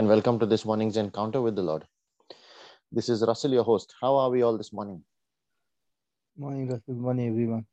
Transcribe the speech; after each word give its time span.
and 0.00 0.08
welcome 0.08 0.38
to 0.38 0.46
this 0.46 0.64
morning's 0.64 0.96
encounter 0.96 1.42
with 1.42 1.54
the 1.54 1.62
Lord. 1.62 1.84
This 2.90 3.10
is 3.10 3.22
Russell, 3.22 3.52
your 3.52 3.64
host. 3.64 3.94
How 4.00 4.16
are 4.16 4.30
we 4.30 4.40
all 4.40 4.56
this 4.56 4.72
morning? 4.72 5.04
Morning, 6.38 6.68
Russell. 6.68 6.82
Good 6.86 6.96
morning, 6.96 7.28
everyone. 7.28 7.66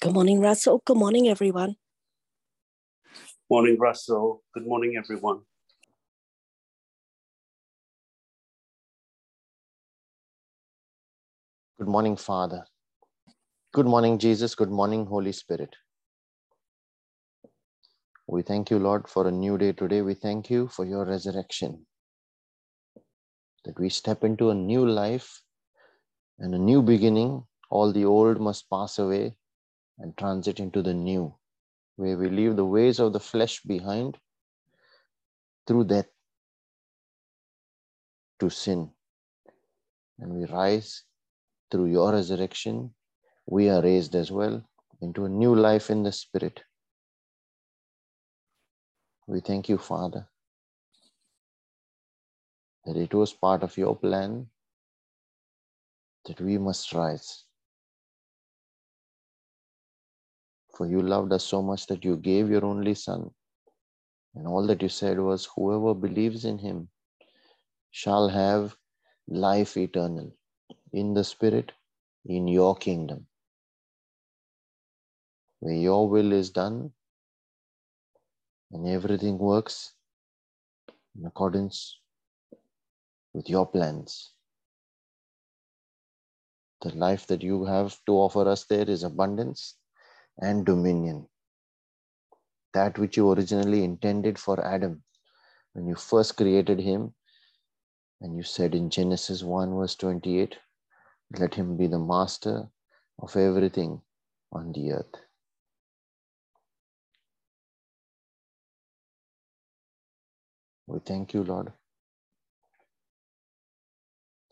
Good 0.00 0.14
morning, 0.14 0.40
Russell. 0.40 0.82
Good 0.86 0.96
morning, 0.96 1.28
everyone. 1.28 1.76
Morning, 3.50 3.76
Russell. 3.78 4.42
Good 4.54 4.66
morning, 4.66 4.96
everyone. 4.96 5.40
Good 11.78 11.88
morning, 11.88 12.16
Father. 12.16 12.64
Good 13.74 13.84
morning, 13.84 14.18
Jesus. 14.18 14.54
Good 14.54 14.70
morning, 14.70 15.04
Holy 15.04 15.32
Spirit. 15.32 15.76
We 18.28 18.42
thank 18.42 18.70
you, 18.70 18.78
Lord, 18.80 19.08
for 19.08 19.28
a 19.28 19.30
new 19.30 19.56
day 19.56 19.72
today. 19.72 20.02
We 20.02 20.14
thank 20.14 20.50
you 20.50 20.66
for 20.66 20.84
your 20.84 21.04
resurrection. 21.04 21.86
That 23.64 23.78
we 23.78 23.88
step 23.88 24.24
into 24.24 24.50
a 24.50 24.54
new 24.54 24.86
life 24.86 25.42
and 26.38 26.54
a 26.54 26.58
new 26.58 26.82
beginning. 26.82 27.44
All 27.70 27.92
the 27.92 28.04
old 28.04 28.40
must 28.40 28.68
pass 28.68 28.98
away 28.98 29.36
and 29.98 30.16
transit 30.16 30.58
into 30.58 30.82
the 30.82 30.94
new, 30.94 31.34
where 31.96 32.16
we 32.16 32.28
leave 32.28 32.56
the 32.56 32.64
ways 32.64 32.98
of 32.98 33.12
the 33.12 33.20
flesh 33.20 33.60
behind 33.62 34.18
through 35.66 35.84
death 35.84 36.06
to 38.40 38.50
sin. 38.50 38.90
And 40.18 40.32
we 40.32 40.46
rise 40.46 41.04
through 41.70 41.86
your 41.86 42.12
resurrection. 42.12 42.94
We 43.46 43.68
are 43.68 43.82
raised 43.82 44.14
as 44.16 44.32
well 44.32 44.62
into 45.00 45.24
a 45.24 45.28
new 45.28 45.54
life 45.54 45.90
in 45.90 46.02
the 46.02 46.12
Spirit. 46.12 46.60
We 49.26 49.40
thank 49.40 49.68
you, 49.68 49.78
Father, 49.78 50.28
that 52.84 52.96
it 52.96 53.12
was 53.12 53.32
part 53.32 53.62
of 53.62 53.76
your 53.76 53.96
plan 53.96 54.46
that 56.26 56.40
we 56.40 56.58
must 56.58 56.92
rise. 56.92 57.44
For 60.76 60.86
you 60.86 61.02
loved 61.02 61.32
us 61.32 61.44
so 61.44 61.62
much 61.62 61.86
that 61.88 62.04
you 62.04 62.16
gave 62.16 62.50
your 62.50 62.64
only 62.64 62.94
Son. 62.94 63.30
And 64.34 64.46
all 64.46 64.66
that 64.66 64.82
you 64.82 64.88
said 64.88 65.18
was, 65.18 65.48
Whoever 65.56 65.94
believes 65.94 66.44
in 66.44 66.58
him 66.58 66.88
shall 67.90 68.28
have 68.28 68.76
life 69.26 69.76
eternal 69.76 70.32
in 70.92 71.14
the 71.14 71.24
Spirit, 71.24 71.72
in 72.26 72.46
your 72.46 72.76
kingdom. 72.76 73.26
Where 75.60 75.74
your 75.74 76.08
will 76.08 76.32
is 76.32 76.50
done 76.50 76.92
and 78.72 78.86
everything 78.86 79.38
works 79.38 79.92
in 81.18 81.26
accordance 81.26 81.98
with 83.32 83.48
your 83.48 83.66
plans. 83.66 84.32
The 86.82 86.94
life 86.94 87.26
that 87.28 87.42
you 87.42 87.64
have 87.64 87.96
to 88.06 88.12
offer 88.12 88.48
us 88.48 88.64
there 88.64 88.88
is 88.88 89.02
abundance 89.02 89.76
and 90.38 90.64
dominion. 90.66 91.26
That 92.74 92.98
which 92.98 93.16
you 93.16 93.32
originally 93.32 93.82
intended 93.84 94.38
for 94.38 94.64
Adam 94.64 95.02
when 95.72 95.86
you 95.86 95.94
first 95.94 96.36
created 96.36 96.80
him, 96.80 97.14
and 98.20 98.36
you 98.36 98.42
said 98.42 98.74
in 98.74 98.90
Genesis 98.90 99.42
1, 99.42 99.74
verse 99.74 99.94
28, 99.94 100.56
let 101.38 101.54
him 101.54 101.76
be 101.76 101.86
the 101.86 101.98
master 101.98 102.68
of 103.18 103.36
everything 103.36 104.00
on 104.52 104.72
the 104.72 104.92
earth. 104.92 105.25
We 110.86 111.00
thank 111.00 111.34
you, 111.34 111.42
Lord, 111.42 111.72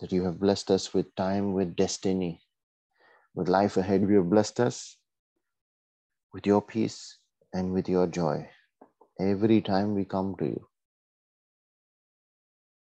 that 0.01 0.13
you 0.13 0.25
have 0.25 0.41
blessed 0.41 0.71
us 0.71 0.93
with 0.93 1.15
time, 1.15 1.53
with 1.53 1.77
destiny, 1.77 2.43
with 3.35 3.49
life 3.49 3.77
ahead. 3.77 4.03
You 4.03 4.17
have 4.17 4.31
blessed 4.31 4.61
us 4.61 4.97
with 6.33 6.47
your 6.47 6.63
peace 6.63 7.19
and 7.53 7.73
with 7.73 7.89
your 7.89 8.07
joy. 8.09 8.49
Every 9.21 9.63
time 9.63 9.95
we 9.95 10.05
come 10.05 10.35
to 10.41 10.47
you, 10.47 10.69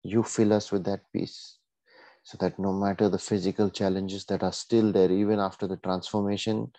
you 0.03 0.23
fill 0.25 0.53
us 0.53 0.73
with 0.73 0.85
that 0.85 1.03
peace 1.13 1.59
so 2.25 2.37
that 2.41 2.59
no 2.59 2.73
matter 2.73 3.09
the 3.09 3.19
physical 3.19 3.71
challenges 3.71 4.25
that 4.27 4.43
are 4.43 4.53
still 4.53 4.93
there, 4.93 5.11
even 5.13 5.39
after 5.39 5.67
the 5.67 5.77
transformation 5.79 6.73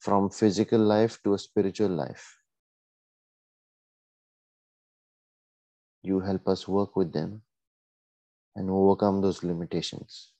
from 0.00 0.30
physical 0.30 0.80
life 0.80 1.22
to 1.22 1.34
a 1.34 1.38
spiritual 1.38 1.90
life, 1.90 2.39
you 6.02 6.20
help 6.20 6.48
us 6.48 6.66
work 6.66 6.96
with 6.96 7.12
them 7.12 7.42
and 8.56 8.70
overcome 8.70 9.20
those 9.20 9.44
limitations, 9.44 10.32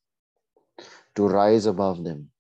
to 1.15 1.28
rise 1.28 1.66
above 1.66 2.03
them. 2.04 2.31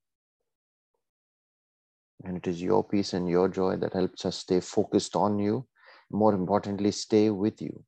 And 2.24 2.36
it 2.36 2.46
is 2.46 2.60
your 2.60 2.84
peace 2.84 3.12
and 3.12 3.28
your 3.28 3.48
joy 3.48 3.76
that 3.76 3.94
helps 3.94 4.24
us 4.24 4.38
stay 4.38 4.60
focused 4.60 5.16
on 5.16 5.38
you, 5.38 5.66
more 6.10 6.34
importantly, 6.34 6.90
stay 6.90 7.30
with 7.30 7.62
you. 7.62 7.84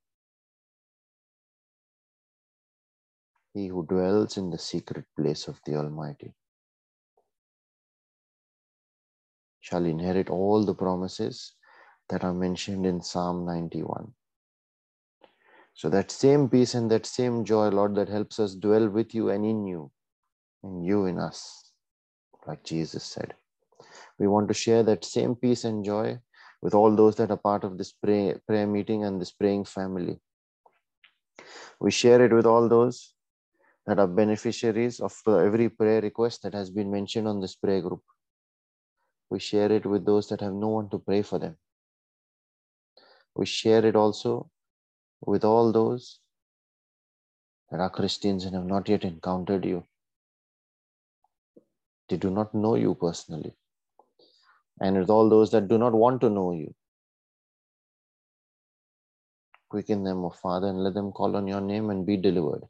He 3.53 3.67
who 3.67 3.85
dwells 3.85 4.37
in 4.37 4.49
the 4.49 4.57
secret 4.57 5.05
place 5.15 5.47
of 5.47 5.59
the 5.65 5.75
Almighty 5.75 6.33
shall 9.59 9.85
inherit 9.85 10.29
all 10.29 10.65
the 10.65 10.73
promises 10.73 11.53
that 12.09 12.23
are 12.23 12.33
mentioned 12.33 12.85
in 12.85 13.01
Psalm 13.01 13.45
91. 13.45 14.11
So 15.75 15.89
that 15.89 16.11
same 16.11 16.49
peace 16.49 16.75
and 16.75 16.89
that 16.91 17.05
same 17.05 17.43
joy, 17.43 17.69
Lord, 17.69 17.95
that 17.95 18.09
helps 18.09 18.39
us 18.39 18.55
dwell 18.55 18.89
with 18.89 19.13
you 19.15 19.29
and 19.29 19.45
in 19.45 19.65
you, 19.65 19.91
and 20.63 20.85
you 20.85 21.05
in 21.05 21.17
us, 21.17 21.71
like 22.47 22.63
Jesus 22.63 23.03
said. 23.03 23.33
We 24.19 24.27
want 24.27 24.47
to 24.49 24.53
share 24.53 24.83
that 24.83 25.03
same 25.03 25.35
peace 25.35 25.63
and 25.63 25.83
joy 25.83 26.19
with 26.61 26.73
all 26.73 26.95
those 26.95 27.15
that 27.15 27.31
are 27.31 27.37
part 27.37 27.63
of 27.63 27.77
this 27.77 27.91
pray, 27.91 28.35
prayer 28.47 28.67
meeting 28.67 29.03
and 29.03 29.19
this 29.19 29.31
praying 29.31 29.65
family. 29.65 30.19
We 31.79 31.91
share 31.91 32.23
it 32.23 32.31
with 32.31 32.45
all 32.45 32.69
those 32.69 33.13
that 33.85 33.99
are 33.99 34.07
beneficiaries 34.07 34.99
of 34.99 35.19
every 35.27 35.69
prayer 35.69 36.01
request 36.01 36.43
that 36.43 36.53
has 36.53 36.69
been 36.69 36.91
mentioned 36.91 37.27
on 37.27 37.41
this 37.41 37.55
prayer 37.55 37.81
group. 37.81 38.01
We 39.29 39.39
share 39.39 39.71
it 39.71 39.85
with 39.85 40.05
those 40.05 40.29
that 40.29 40.41
have 40.41 40.53
no 40.53 40.69
one 40.69 40.89
to 40.89 40.99
pray 40.99 41.23
for 41.23 41.39
them. 41.39 41.57
We 43.35 43.45
share 43.47 43.83
it 43.85 43.95
also 43.95 44.49
with 45.25 45.43
all 45.43 45.71
those 45.71 46.19
that 47.71 47.79
are 47.79 47.89
Christians 47.89 48.45
and 48.45 48.55
have 48.55 48.65
not 48.65 48.89
yet 48.89 49.03
encountered 49.03 49.65
you. 49.65 49.83
They 52.09 52.17
do 52.17 52.29
not 52.29 52.53
know 52.53 52.75
you 52.75 52.95
personally. 52.95 53.53
And 54.79 54.99
with 54.99 55.09
all 55.09 55.29
those 55.29 55.51
that 55.51 55.67
do 55.67 55.77
not 55.77 55.93
want 55.93 56.21
to 56.21 56.29
know 56.29 56.51
you. 56.53 56.73
Quicken 59.69 60.03
them, 60.03 60.23
O 60.25 60.29
Father, 60.29 60.67
and 60.67 60.83
let 60.83 60.93
them 60.93 61.11
call 61.11 61.35
on 61.35 61.47
your 61.47 61.61
name 61.61 61.89
and 61.89 62.05
be 62.05 62.17
delivered. 62.17 62.63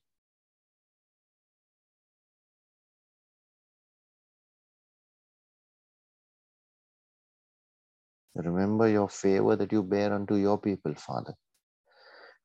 Remember 8.36 8.88
your 8.88 9.10
favor 9.10 9.56
that 9.56 9.72
you 9.72 9.84
bear 9.84 10.14
unto 10.14 10.36
your 10.36 10.58
people, 10.58 10.94
Father. 10.96 11.36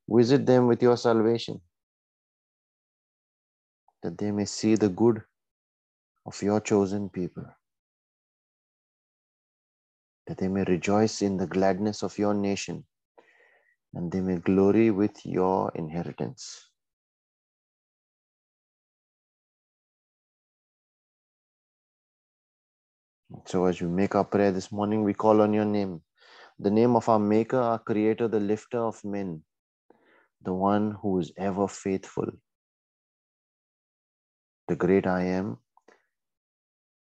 Visit 0.08 0.46
them 0.46 0.66
with 0.68 0.82
your 0.82 0.96
salvation, 0.96 1.60
that 4.02 4.18
they 4.18 4.30
may 4.32 4.46
see 4.46 4.76
the 4.76 4.88
good 4.88 5.22
of 6.26 6.40
your 6.42 6.60
chosen 6.60 7.08
people, 7.10 7.44
that 10.26 10.38
they 10.38 10.48
may 10.48 10.64
rejoice 10.64 11.22
in 11.22 11.36
the 11.36 11.46
gladness 11.46 12.02
of 12.02 12.18
your 12.18 12.34
nation, 12.34 12.84
and 13.94 14.12
they 14.12 14.20
may 14.20 14.36
glory 14.38 14.90
with 14.90 15.26
your 15.26 15.72
inheritance. 15.74 16.68
So, 23.46 23.66
as 23.66 23.80
we 23.82 23.88
make 23.88 24.14
our 24.14 24.24
prayer 24.24 24.52
this 24.52 24.72
morning, 24.72 25.04
we 25.04 25.14
call 25.14 25.42
on 25.42 25.52
your 25.52 25.64
name, 25.66 26.02
the 26.58 26.70
name 26.70 26.96
of 26.96 27.08
our 27.08 27.18
Maker, 27.18 27.60
our 27.60 27.78
Creator, 27.78 28.28
the 28.28 28.40
lifter 28.40 28.80
of 28.80 29.04
men 29.04 29.42
the 30.42 30.52
one 30.52 30.96
who 31.02 31.18
is 31.18 31.32
ever 31.36 31.66
faithful, 31.68 32.26
the 34.68 34.76
great 34.76 35.06
I 35.06 35.22
am, 35.24 35.58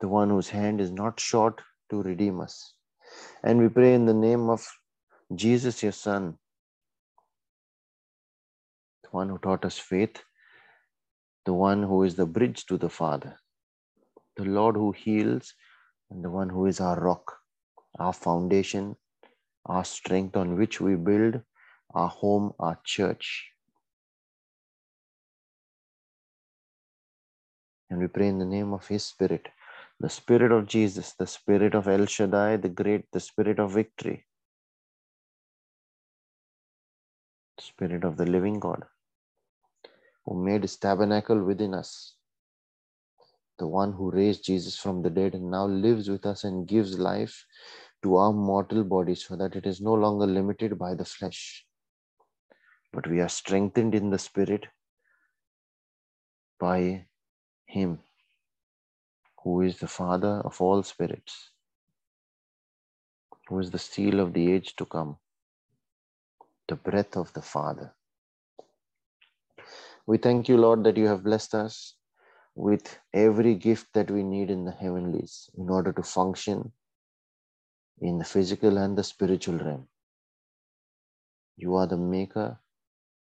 the 0.01 0.09
one 0.09 0.31
whose 0.31 0.49
hand 0.49 0.81
is 0.81 0.91
not 0.91 1.21
short 1.21 1.61
to 1.91 2.03
redeem 2.03 2.41
us. 2.41 2.75
And 3.43 3.59
we 3.59 3.69
pray 3.69 3.95
in 3.95 4.07
the 4.07 4.15
name 4.15 4.49
of 4.49 4.67
Jesus, 5.35 5.83
your 5.83 5.93
Son, 5.93 6.39
the 9.03 9.09
one 9.11 9.29
who 9.29 9.39
taught 9.39 9.65
us 9.65 9.79
faith, 9.79 10.23
the 11.45 11.53
one 11.53 11.83
who 11.83 12.03
is 12.05 12.15
the 12.15 12.27
bridge 12.27 12.67
to 12.67 12.77
the 12.77 12.91
Father, 12.91 13.39
the 14.37 14.45
Lord 14.45 14.77
who 14.77 14.93
heals, 14.93 15.55
and 16.11 16.25
the 16.25 16.31
one 16.31 16.49
who 16.49 16.67
is 16.67 16.81
our 16.81 16.99
rock, 17.01 17.37
our 17.99 18.13
foundation, 18.13 18.97
our 19.67 19.85
strength 19.85 20.37
on 20.37 20.57
which 20.57 20.81
we 20.81 20.95
build 20.95 21.43
our 21.95 22.09
home, 22.09 22.53
our 22.59 22.79
church. 22.85 23.51
And 27.91 28.01
we 28.01 28.07
pray 28.07 28.29
in 28.29 28.39
the 28.39 28.45
name 28.45 28.73
of 28.73 28.87
His 28.87 29.05
Spirit, 29.05 29.49
the 29.99 30.11
Spirit 30.11 30.53
of 30.53 30.67
Jesus, 30.67 31.15
the 31.15 31.27
Spirit 31.27 31.75
of 31.75 31.89
El 31.89 32.07
Shaddai, 32.07 32.57
the 32.59 32.69
Great, 32.69 33.11
the 33.13 33.21
Spirit 33.21 33.59
of 33.59 33.73
Victory, 33.73 34.27
the 37.57 37.63
Spirit 37.63 38.05
of 38.05 38.17
the 38.17 38.27
Living 38.27 38.61
God, 38.61 38.85
who 40.27 40.43
made 40.45 40.63
His 40.63 40.77
tabernacle 40.77 41.43
within 41.43 41.75
us, 41.75 42.15
the 43.59 43.67
one 43.67 43.93
who 43.93 44.11
raised 44.11 44.45
Jesus 44.45 44.77
from 44.77 45.03
the 45.03 45.11
dead 45.11 45.35
and 45.35 45.51
now 45.51 45.67
lives 45.67 46.09
with 46.09 46.27
us 46.27 46.45
and 46.45 46.69
gives 46.69 46.99
life 46.99 47.47
to 48.03 48.17
our 48.17 48.33
mortal 48.33 48.85
body 48.85 49.15
so 49.15 49.35
that 49.37 49.57
it 49.57 49.67
is 49.67 49.81
no 49.81 49.95
longer 49.95 50.27
limited 50.27 50.79
by 50.79 50.95
the 50.95 51.05
flesh 51.05 51.67
but 52.93 53.07
we 53.07 53.21
are 53.21 53.29
strengthened 53.29 53.95
in 53.95 54.11
the 54.11 54.19
Spirit 54.19 54.67
by 56.59 57.07
Him 57.67 58.01
who 59.43 59.61
is 59.63 59.79
the 59.79 59.89
Father 59.89 60.41
of 60.45 60.61
all 60.61 60.83
spirits, 60.83 61.51
who 63.49 63.59
is 63.59 63.71
the 63.71 63.79
seal 63.79 64.21
of 64.21 64.33
the 64.33 64.53
age 64.53 64.75
to 64.77 64.85
come, 64.85 65.17
the 66.69 66.77
breath 66.77 67.17
of 67.17 67.33
the 67.35 67.43
Father. 67.43 67.95
We 70.07 70.19
thank 70.19 70.49
you, 70.49 70.57
Lord, 70.57 70.85
that 70.85 70.97
you 70.97 71.07
have 71.07 71.25
blessed 71.25 71.55
us 71.55 71.95
with 72.55 72.99
every 73.15 73.55
gift 73.55 73.87
that 73.95 74.11
we 74.11 74.23
need 74.23 74.51
in 74.51 74.65
the 74.65 74.73
heavenlies 74.73 75.51
in 75.57 75.71
order 75.71 75.93
to 75.93 76.03
function 76.03 76.73
in 78.01 78.19
the 78.19 78.25
physical 78.25 78.79
and 78.79 78.99
the 78.99 79.05
spiritual 79.05 79.59
realm. 79.59 79.87
You 81.57 81.77
are 81.77 81.87
the 81.87 81.97
maker, 81.97 82.59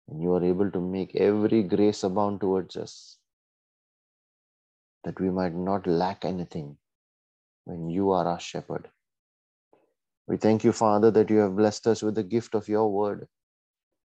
and 0.09 0.23
you 0.23 0.33
are 0.35 0.45
able 0.45 0.71
to 0.71 0.81
make 0.81 1.17
every 1.17 1.63
grace 1.63 2.03
abound 2.05 2.41
towards 2.41 2.77
us 2.77 3.19
that 5.05 5.21
we 5.21 5.31
might 5.31 5.55
not 5.55 5.87
lack 5.87 6.25
anything 6.25 6.77
when 7.65 7.89
you 7.89 8.11
are 8.11 8.27
our 8.27 8.41
shepherd. 8.41 8.89
We 10.27 10.37
thank 10.37 10.65
you, 10.65 10.73
Father, 10.73 11.13
that 11.13 11.31
you 11.31 11.39
have 11.39 11.57
blessed 11.57 11.87
us 11.87 12.03
with 12.03 12.17
the 12.17 12.25
gift 12.25 12.55
of 12.57 12.69
your 12.69 12.91
word. 12.91 13.29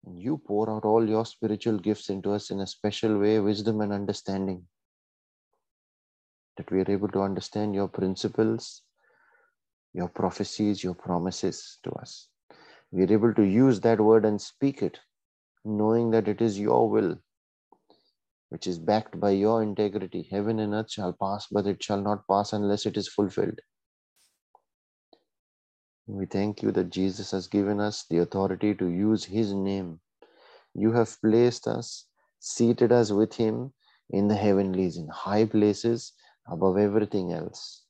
And 0.05 0.17
you 0.17 0.39
pour 0.39 0.71
out 0.71 0.85
all 0.85 1.09
your 1.09 1.27
spiritual 1.27 1.79
gifts 1.79 2.09
into 2.09 2.33
us 2.33 2.51
in 2.51 2.61
a 2.61 2.67
special 2.67 3.19
way, 3.19 3.41
wisdom 3.41 3.81
and 3.81 3.93
understanding. 3.93 4.63
That 6.57 6.71
we 6.71 6.81
are 6.81 6.91
able 6.91 7.09
to 7.09 7.23
understand 7.23 7.75
your 7.75 7.89
principles, 7.89 8.83
your 9.93 10.09
prophecies, 10.09 10.85
your 10.85 10.95
promises 10.95 11.79
to 11.83 11.91
us. 11.93 12.29
We 12.93 13.03
are 13.03 13.13
able 13.13 13.35
to 13.35 13.43
use 13.43 13.81
that 13.81 14.01
word 14.01 14.25
and 14.25 14.41
speak 14.41 14.83
it, 14.83 15.01
knowing 15.67 16.13
that 16.13 16.29
it 16.29 16.41
is 16.41 16.59
your 16.61 16.89
will 16.91 17.19
which 18.51 18.67
is 18.67 18.79
backed 18.79 19.19
by 19.21 19.31
your 19.31 19.63
integrity. 19.63 20.29
Heaven 20.31 20.61
and 20.61 20.75
earth 20.75 20.93
shall 20.93 21.13
pass, 21.13 21.47
but 21.51 21.67
it 21.67 21.83
shall 21.83 22.01
not 22.01 22.27
pass 22.29 22.53
unless 22.53 22.87
it 22.87 22.97
is 22.97 23.09
fulfilled. 23.09 23.61
We 26.07 26.27
thank 26.27 26.63
you 26.63 26.71
that 26.73 26.91
Jesus 26.91 27.33
has 27.33 27.49
given 27.49 27.81
us 27.81 28.05
the 28.09 28.19
authority 28.19 28.75
to 28.77 28.89
use 28.89 29.25
his 29.25 29.53
name. 29.53 30.01
You 30.75 30.93
have 30.93 31.21
placed 31.21 31.67
us, 31.67 32.07
seated 32.39 32.93
us 32.93 33.11
with 33.11 33.35
him 33.35 33.73
in 34.11 34.29
the 34.29 34.37
heavenlies, 34.37 34.97
in 34.97 35.09
high 35.09 35.47
places 35.47 36.13
above 36.49 36.79
everything 36.79 37.33
else. 37.33 37.85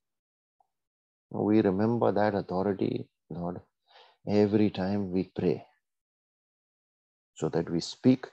We 1.30 1.60
remember 1.60 2.12
that 2.12 2.34
authority, 2.34 3.08
Lord, 3.28 3.60
every 4.26 4.70
time 4.70 5.12
we 5.12 5.30
pray, 5.36 5.66
so 7.36 7.48
that 7.50 7.70
we 7.70 7.80
speak 7.80 8.26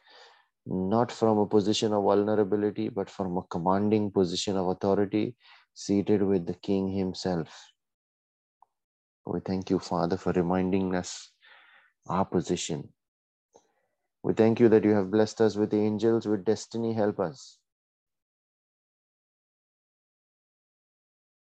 not 0.65 1.11
from 1.11 1.37
a 1.37 1.45
position 1.45 1.93
of 1.93 2.03
vulnerability, 2.03 2.89
but 2.89 3.09
from 3.09 3.37
a 3.37 3.43
commanding 3.43 4.09
position 4.09 4.55
of 4.55 4.67
authority, 4.67 5.35
seated 5.73 6.23
with 6.23 6.45
the 6.45 6.53
King 6.53 6.87
Himself. 6.87 7.49
We 9.25 9.39
thank 9.41 9.69
you, 9.69 9.79
Father, 9.79 10.17
for 10.17 10.31
reminding 10.31 10.95
us 10.95 11.31
our 12.07 12.25
position. 12.25 12.89
We 14.23 14.33
thank 14.33 14.59
you 14.61 14.69
that 14.69 14.85
you 14.85 14.91
have 14.91 15.11
blessed 15.11 15.41
us 15.41 15.55
with 15.57 15.71
the 15.71 15.79
angels, 15.79 16.25
with 16.25 16.45
destiny 16.45 16.93
help 16.93 17.19
us. 17.19 17.57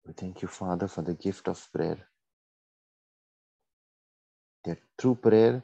We 0.05 0.15
thank 0.15 0.43
you, 0.43 0.49
Father, 0.49 0.89
for 0.89 1.03
the 1.03 1.15
gift 1.15 1.47
of 1.47 1.65
prayer. 1.73 2.09
That 4.65 4.79
through 4.99 5.17
prayer, 5.17 5.63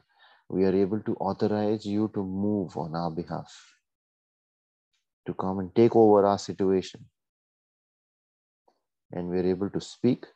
we 0.49 0.65
are 0.65 0.75
able 0.75 1.00
to 1.00 1.15
authorize 1.17 1.85
you 1.85 2.11
to 2.15 2.23
move 2.23 2.77
on 2.77 2.95
our 2.95 3.11
behalf, 3.11 3.53
to 5.27 5.35
come 5.35 5.59
and 5.59 5.75
take 5.75 5.95
over 5.95 6.25
our 6.25 6.39
situation. 6.39 7.05
And 9.12 9.29
we're 9.29 9.47
able 9.47 9.71
to 9.71 9.81
speak, 9.81 10.27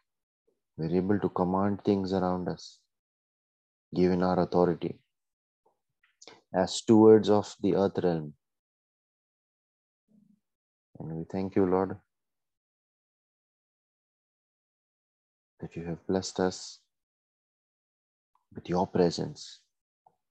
we're 0.77 0.95
able 0.97 1.19
to 1.19 1.29
command 1.31 1.83
things 1.85 2.13
around 2.13 2.49
us, 2.49 2.79
given 3.95 4.23
our 4.23 4.41
authority 4.41 4.99
as 6.55 6.75
stewards 6.75 7.31
of 7.31 7.55
the 7.63 7.75
earth 7.75 7.99
realm. 8.03 8.35
And 10.99 11.17
we 11.17 11.25
thank 11.31 11.57
you, 11.57 11.65
Lord, 11.65 11.97
that 15.61 15.75
you 15.75 15.85
have 15.85 16.07
blessed 16.07 16.41
us 16.41 16.81
with 18.55 18.69
your 18.69 18.87
presence 18.87 19.61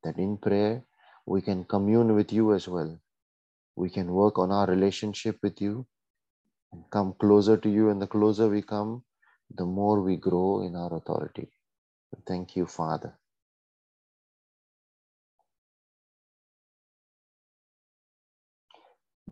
that 0.04 0.18
in 0.18 0.38
prayer 0.38 0.84
we 1.26 1.42
can 1.42 1.64
commune 1.66 2.16
with 2.16 2.34
you 2.34 2.54
as 2.54 2.68
well. 2.68 3.00
We 3.76 3.90
can 3.90 4.12
work 4.12 4.38
on 4.40 4.52
our 4.52 4.68
relationship 4.68 5.40
with 5.44 5.62
you 5.62 5.86
and 6.74 6.84
come 6.90 7.14
closer 7.20 7.58
to 7.58 7.70
you. 7.70 7.90
And 7.90 8.02
the 8.02 8.08
closer 8.08 8.50
we 8.50 8.62
come, 8.62 9.04
the 9.56 9.66
more 9.66 10.02
we 10.02 10.18
grow 10.18 10.62
in 10.62 10.76
our 10.76 10.94
authority. 10.96 11.52
Thank 12.28 12.56
you, 12.56 12.66
Father. 12.66 13.18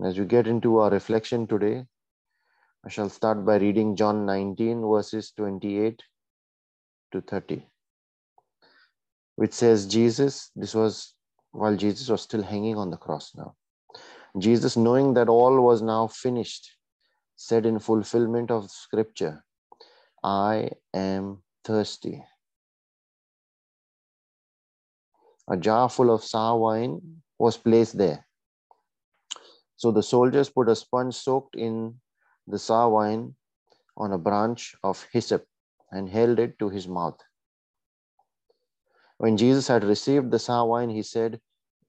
As 0.04 0.18
we 0.18 0.26
get 0.26 0.48
into 0.48 0.78
our 0.78 0.90
reflection 0.90 1.46
today, 1.46 1.86
I 2.86 2.90
shall 2.90 3.10
start 3.10 3.46
by 3.46 3.58
reading 3.58 3.98
John 3.98 4.26
19, 4.26 4.82
verses 4.82 5.34
28 5.36 6.02
to 7.12 7.22
30 7.22 7.68
which 9.40 9.54
says 9.54 9.88
Jesus, 9.88 10.52
this 10.54 10.76
was 10.76 11.14
while 11.52 11.78
Jesus 11.78 12.10
was 12.10 12.22
still 12.22 12.44
hanging 12.44 12.76
on 12.76 12.90
the 12.90 12.98
cross 12.98 13.32
now. 13.38 13.56
Jesus, 14.38 14.76
knowing 14.76 15.14
that 15.14 15.30
all 15.30 15.62
was 15.62 15.82
now 15.82 16.08
finished, 16.08 16.70
said 17.38 17.66
in 17.66 17.80
fulfillment 17.80 18.52
of 18.52 18.70
scripture, 18.70 19.46
I 20.22 20.72
am 20.94 21.42
thirsty. 21.64 22.22
A 25.50 25.56
jar 25.56 25.88
full 25.88 26.14
of 26.14 26.22
sour 26.22 26.60
wine 26.60 27.00
was 27.38 27.56
placed 27.56 27.98
there. 27.98 28.28
So 29.78 29.90
the 29.94 30.04
soldiers 30.04 30.50
put 30.50 30.68
a 30.68 30.76
sponge 30.76 31.16
soaked 31.16 31.56
in 31.56 31.96
the 32.46 32.60
sour 32.60 32.90
wine 32.90 33.36
on 33.96 34.12
a 34.12 34.18
branch 34.18 34.76
of 34.84 35.08
hyssop 35.14 35.46
and 35.92 36.10
held 36.10 36.40
it 36.40 36.60
to 36.60 36.68
his 36.68 36.90
mouth. 36.90 37.20
When 39.20 39.36
Jesus 39.36 39.68
had 39.68 39.84
received 39.84 40.32
the 40.32 40.40
sour 40.40 40.66
wine, 40.66 40.90
he 40.90 41.04
said, 41.04 41.42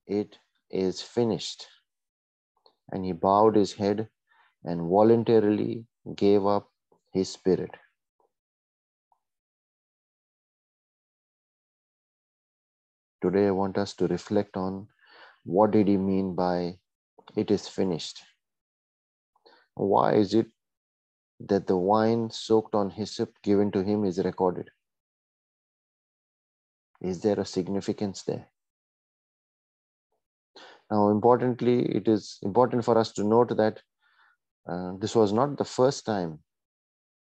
It 0.04 0.36
is 0.68 1.00
finished. 1.00 1.64
And 2.90 3.04
he 3.04 3.12
bowed 3.12 3.54
his 3.54 3.72
head 3.72 4.08
and 4.64 4.88
voluntarily 4.88 5.86
gave 6.16 6.44
up 6.44 6.68
his 7.12 7.28
spirit. 7.28 7.70
Today, 13.22 13.46
I 13.46 13.52
want 13.52 13.78
us 13.78 13.94
to 13.94 14.08
reflect 14.08 14.56
on 14.56 14.88
what 15.44 15.70
did 15.70 15.86
he 15.86 15.96
mean 15.96 16.34
by 16.34 16.78
it 17.36 17.52
is 17.52 17.68
finished? 17.68 18.24
Why 19.74 20.14
is 20.14 20.34
it 20.34 20.48
that 21.38 21.68
the 21.68 21.76
wine 21.76 22.30
soaked 22.30 22.74
on 22.74 22.90
hyssop 22.90 23.40
given 23.44 23.70
to 23.70 23.84
him 23.84 24.04
is 24.04 24.18
recorded? 24.18 24.68
Is 27.00 27.22
there 27.22 27.40
a 27.40 27.44
significance 27.44 28.22
there? 28.24 28.46
Now, 30.90 31.08
importantly, 31.08 31.86
it 31.86 32.08
is 32.08 32.38
important 32.42 32.84
for 32.84 32.98
us 32.98 33.12
to 33.12 33.24
note 33.24 33.56
that 33.56 33.80
uh, 34.66 34.92
this 34.98 35.14
was 35.14 35.32
not 35.32 35.56
the 35.56 35.64
first 35.64 36.04
time 36.04 36.40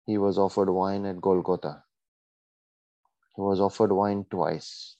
he 0.05 0.17
was 0.17 0.37
offered 0.37 0.69
wine 0.69 1.05
at 1.05 1.19
Golgotha. 1.19 1.83
He 3.35 3.41
was 3.41 3.59
offered 3.59 3.91
wine 3.91 4.25
twice. 4.29 4.97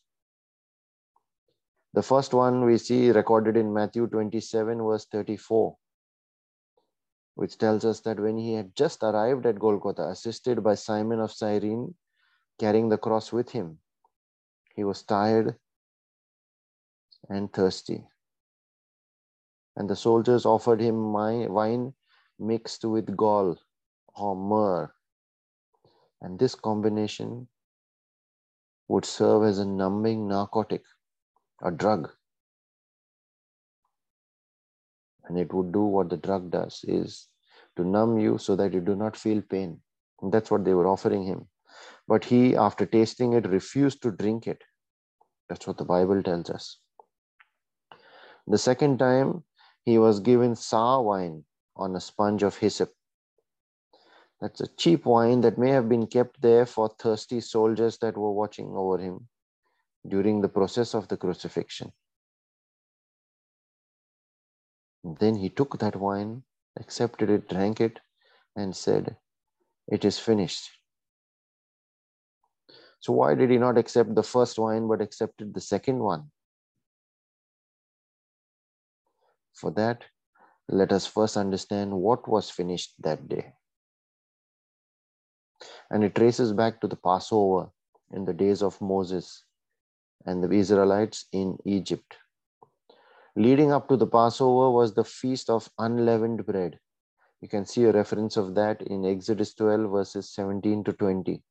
The 1.93 2.03
first 2.03 2.33
one 2.33 2.65
we 2.65 2.77
see 2.77 3.11
recorded 3.11 3.55
in 3.55 3.73
Matthew 3.73 4.07
27, 4.07 4.79
verse 4.79 5.05
34, 5.05 5.77
which 7.35 7.57
tells 7.57 7.85
us 7.85 8.01
that 8.01 8.19
when 8.19 8.37
he 8.37 8.53
had 8.53 8.75
just 8.75 9.01
arrived 9.03 9.45
at 9.45 9.59
Golgotha, 9.59 10.09
assisted 10.09 10.61
by 10.61 10.75
Simon 10.75 11.21
of 11.21 11.31
Cyrene, 11.31 11.95
carrying 12.59 12.89
the 12.89 12.97
cross 12.97 13.31
with 13.31 13.51
him, 13.51 13.79
he 14.75 14.83
was 14.83 15.03
tired 15.03 15.55
and 17.29 17.51
thirsty. 17.51 18.03
And 19.75 19.89
the 19.89 19.95
soldiers 19.95 20.45
offered 20.45 20.81
him 20.81 21.11
wine 21.13 21.93
mixed 22.39 22.85
with 22.85 23.15
gall 23.15 23.57
or 24.15 24.35
myrrh. 24.35 24.91
And 26.21 26.39
this 26.39 26.55
combination 26.55 27.47
would 28.87 29.05
serve 29.05 29.43
as 29.43 29.59
a 29.59 29.65
numbing 29.65 30.27
narcotic, 30.27 30.83
a 31.63 31.71
drug. 31.71 32.11
And 35.25 35.37
it 35.37 35.53
would 35.53 35.71
do 35.71 35.83
what 35.83 36.09
the 36.09 36.17
drug 36.17 36.51
does 36.51 36.85
is 36.87 37.27
to 37.75 37.83
numb 37.83 38.19
you 38.19 38.37
so 38.37 38.55
that 38.55 38.73
you 38.73 38.81
do 38.81 38.95
not 38.95 39.17
feel 39.17 39.41
pain. 39.41 39.81
And 40.21 40.31
that's 40.31 40.51
what 40.51 40.63
they 40.63 40.73
were 40.73 40.87
offering 40.87 41.23
him. 41.23 41.47
But 42.07 42.25
he, 42.25 42.55
after 42.55 42.85
tasting 42.85 43.33
it, 43.33 43.47
refused 43.47 44.01
to 44.03 44.11
drink 44.11 44.47
it. 44.47 44.63
That's 45.49 45.65
what 45.65 45.77
the 45.77 45.85
Bible 45.85 46.21
tells 46.21 46.49
us. 46.49 46.79
The 48.47 48.57
second 48.57 48.99
time, 48.99 49.43
he 49.83 49.97
was 49.97 50.19
given 50.19 50.55
sour 50.55 51.01
wine 51.01 51.45
on 51.75 51.95
a 51.95 51.99
sponge 51.99 52.43
of 52.43 52.57
hyssop. 52.57 52.93
That's 54.39 54.61
a 54.61 54.67
cheap 54.67 55.05
wine 55.05 55.41
that 55.41 55.57
may 55.57 55.69
have 55.69 55.89
been 55.89 56.07
kept 56.07 56.41
there 56.41 56.65
for 56.65 56.89
thirsty 56.89 57.41
soldiers 57.41 57.97
that 57.99 58.17
were 58.17 58.31
watching 58.31 58.69
over 58.75 58.97
him 58.97 59.27
during 60.07 60.41
the 60.41 60.49
process 60.49 60.93
of 60.93 61.07
the 61.07 61.17
crucifixion. 61.17 61.91
Then 65.03 65.35
he 65.35 65.49
took 65.49 65.79
that 65.79 65.95
wine, 65.95 66.43
accepted 66.77 67.29
it, 67.29 67.47
drank 67.47 67.79
it, 67.79 67.99
and 68.55 68.75
said, 68.75 69.17
It 69.87 70.03
is 70.03 70.19
finished. 70.19 70.69
So, 73.05 73.13
why 73.13 73.35
did 73.35 73.51
he 73.51 73.59
not 73.59 73.77
accept 73.77 74.15
the 74.15 74.23
first 74.23 74.57
wine 74.57 74.87
but 74.87 74.99
accepted 74.99 75.53
the 75.53 75.61
second 75.61 75.99
one? 75.99 76.31
For 79.53 79.69
that, 79.73 80.05
let 80.67 80.91
us 80.91 81.05
first 81.05 81.37
understand 81.37 81.93
what 81.93 82.27
was 82.27 82.49
finished 82.49 82.95
that 83.03 83.29
day. 83.29 83.53
And 85.91 86.03
it 86.03 86.15
traces 86.15 86.51
back 86.51 86.81
to 86.81 86.87
the 86.87 86.95
Passover 86.95 87.69
in 88.11 88.25
the 88.25 88.33
days 88.33 88.63
of 88.63 88.81
Moses 88.81 89.43
and 90.25 90.43
the 90.43 90.49
Israelites 90.49 91.25
in 91.31 91.59
Egypt. 91.63 92.17
Leading 93.35 93.71
up 93.71 93.87
to 93.89 93.97
the 93.97 94.07
Passover 94.07 94.71
was 94.71 94.95
the 94.95 95.05
feast 95.05 95.51
of 95.51 95.69
unleavened 95.77 96.43
bread. 96.47 96.79
You 97.41 97.49
can 97.49 97.67
see 97.67 97.83
a 97.83 97.91
reference 97.91 98.35
of 98.35 98.55
that 98.55 98.81
in 98.81 99.05
Exodus 99.05 99.53
12, 99.53 99.91
verses 99.91 100.33
17 100.33 100.85
to 100.85 100.93
20. 100.93 101.43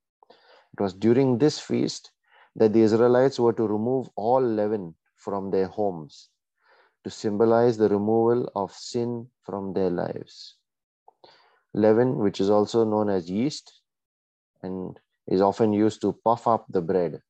It 0.75 0.83
was 0.83 0.93
during 0.93 1.39
this 1.39 1.61
feast 1.61 2.11
that 2.57 2.73
the 2.73 2.81
Israelites 2.81 3.39
were 3.39 3.53
to 3.53 3.65
remove 3.65 4.09
all 4.17 4.41
leaven 4.43 4.97
from 5.15 5.53
their 5.53 5.69
homes 5.69 6.31
to 7.05 7.11
symbolize 7.11 7.77
the 7.77 7.89
removal 7.89 8.51
of 8.57 8.73
sin 8.73 9.29
from 9.43 9.73
their 9.73 9.91
lives. 9.91 10.57
Leaven, 11.75 12.19
which 12.19 12.41
is 12.41 12.51
also 12.51 12.85
known 12.85 13.09
as 13.09 13.31
yeast 13.31 13.83
and 14.65 14.99
is 15.29 15.41
often 15.41 15.73
used 15.73 16.01
to 16.01 16.13
puff 16.25 16.49
up 16.49 16.67
the 16.69 16.83
bread, 16.83 17.23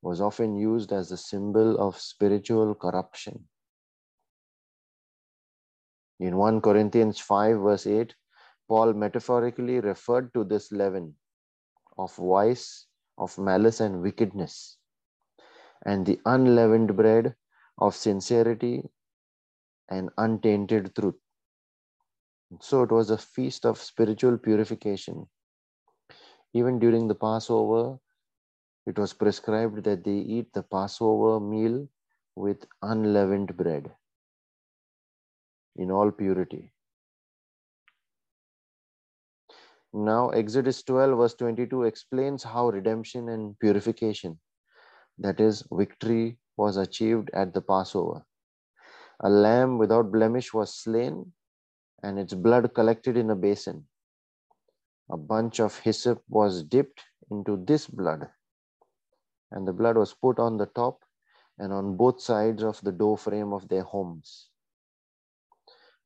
was 0.00 0.22
often 0.22 0.56
used 0.56 0.92
as 0.92 1.12
a 1.12 1.18
symbol 1.18 1.78
of 1.78 1.98
spiritual 1.98 2.74
corruption. 2.74 3.46
In 6.20 6.38
1 6.38 6.62
Corinthians 6.62 7.20
5, 7.20 7.58
verse 7.58 7.86
8, 7.86 8.14
Paul 8.66 8.94
metaphorically 8.94 9.80
referred 9.80 10.32
to 10.32 10.42
this 10.42 10.72
leaven 10.72 11.14
of 11.98 12.14
vice, 12.16 12.86
of 13.18 13.38
malice, 13.38 13.80
and 13.80 14.02
wickedness, 14.02 14.78
and 15.86 16.06
the 16.06 16.20
unleavened 16.26 16.96
bread 16.96 17.34
of 17.78 17.94
sincerity 17.96 18.88
and 19.88 20.10
untainted 20.18 20.94
truth. 20.94 21.14
So 22.60 22.82
it 22.82 22.90
was 22.90 23.10
a 23.10 23.18
feast 23.18 23.64
of 23.64 23.78
spiritual 23.80 24.38
purification. 24.38 25.28
Even 26.52 26.80
during 26.80 27.06
the 27.06 27.14
Passover, 27.14 28.00
it 28.86 28.98
was 28.98 29.14
prescribed 29.14 29.84
that 29.84 30.04
they 30.04 30.18
eat 30.18 30.52
the 30.52 30.62
Passover 30.64 31.40
meal 31.40 31.88
with 32.36 32.66
unleavened 32.82 33.56
bread 33.56 33.94
in 35.76 35.90
all 35.90 36.10
purity. 36.10 36.73
Now, 39.96 40.30
Exodus 40.30 40.82
12, 40.82 41.16
verse 41.16 41.34
22 41.34 41.84
explains 41.84 42.42
how 42.42 42.68
redemption 42.68 43.28
and 43.28 43.56
purification, 43.60 44.40
that 45.18 45.38
is, 45.38 45.62
victory 45.70 46.36
was 46.56 46.76
achieved 46.76 47.30
at 47.32 47.54
the 47.54 47.62
Passover. 47.62 48.26
A 49.20 49.30
lamb 49.30 49.78
without 49.78 50.10
blemish 50.10 50.52
was 50.52 50.74
slain, 50.74 51.32
and 52.02 52.18
its 52.18 52.34
blood 52.34 52.74
collected 52.74 53.16
in 53.16 53.30
a 53.30 53.36
basin. 53.36 53.86
A 55.10 55.16
bunch 55.16 55.60
of 55.60 55.78
hyssop 55.78 56.24
was 56.28 56.64
dipped 56.64 57.04
into 57.30 57.56
this 57.64 57.86
blood, 57.86 58.28
and 59.52 59.64
the 59.68 59.72
blood 59.72 59.96
was 59.96 60.12
put 60.12 60.40
on 60.40 60.56
the 60.56 60.66
top 60.66 61.04
and 61.58 61.72
on 61.72 61.96
both 61.96 62.20
sides 62.20 62.64
of 62.64 62.80
the 62.80 62.90
door 62.90 63.16
frame 63.16 63.52
of 63.52 63.68
their 63.68 63.84
homes, 63.84 64.50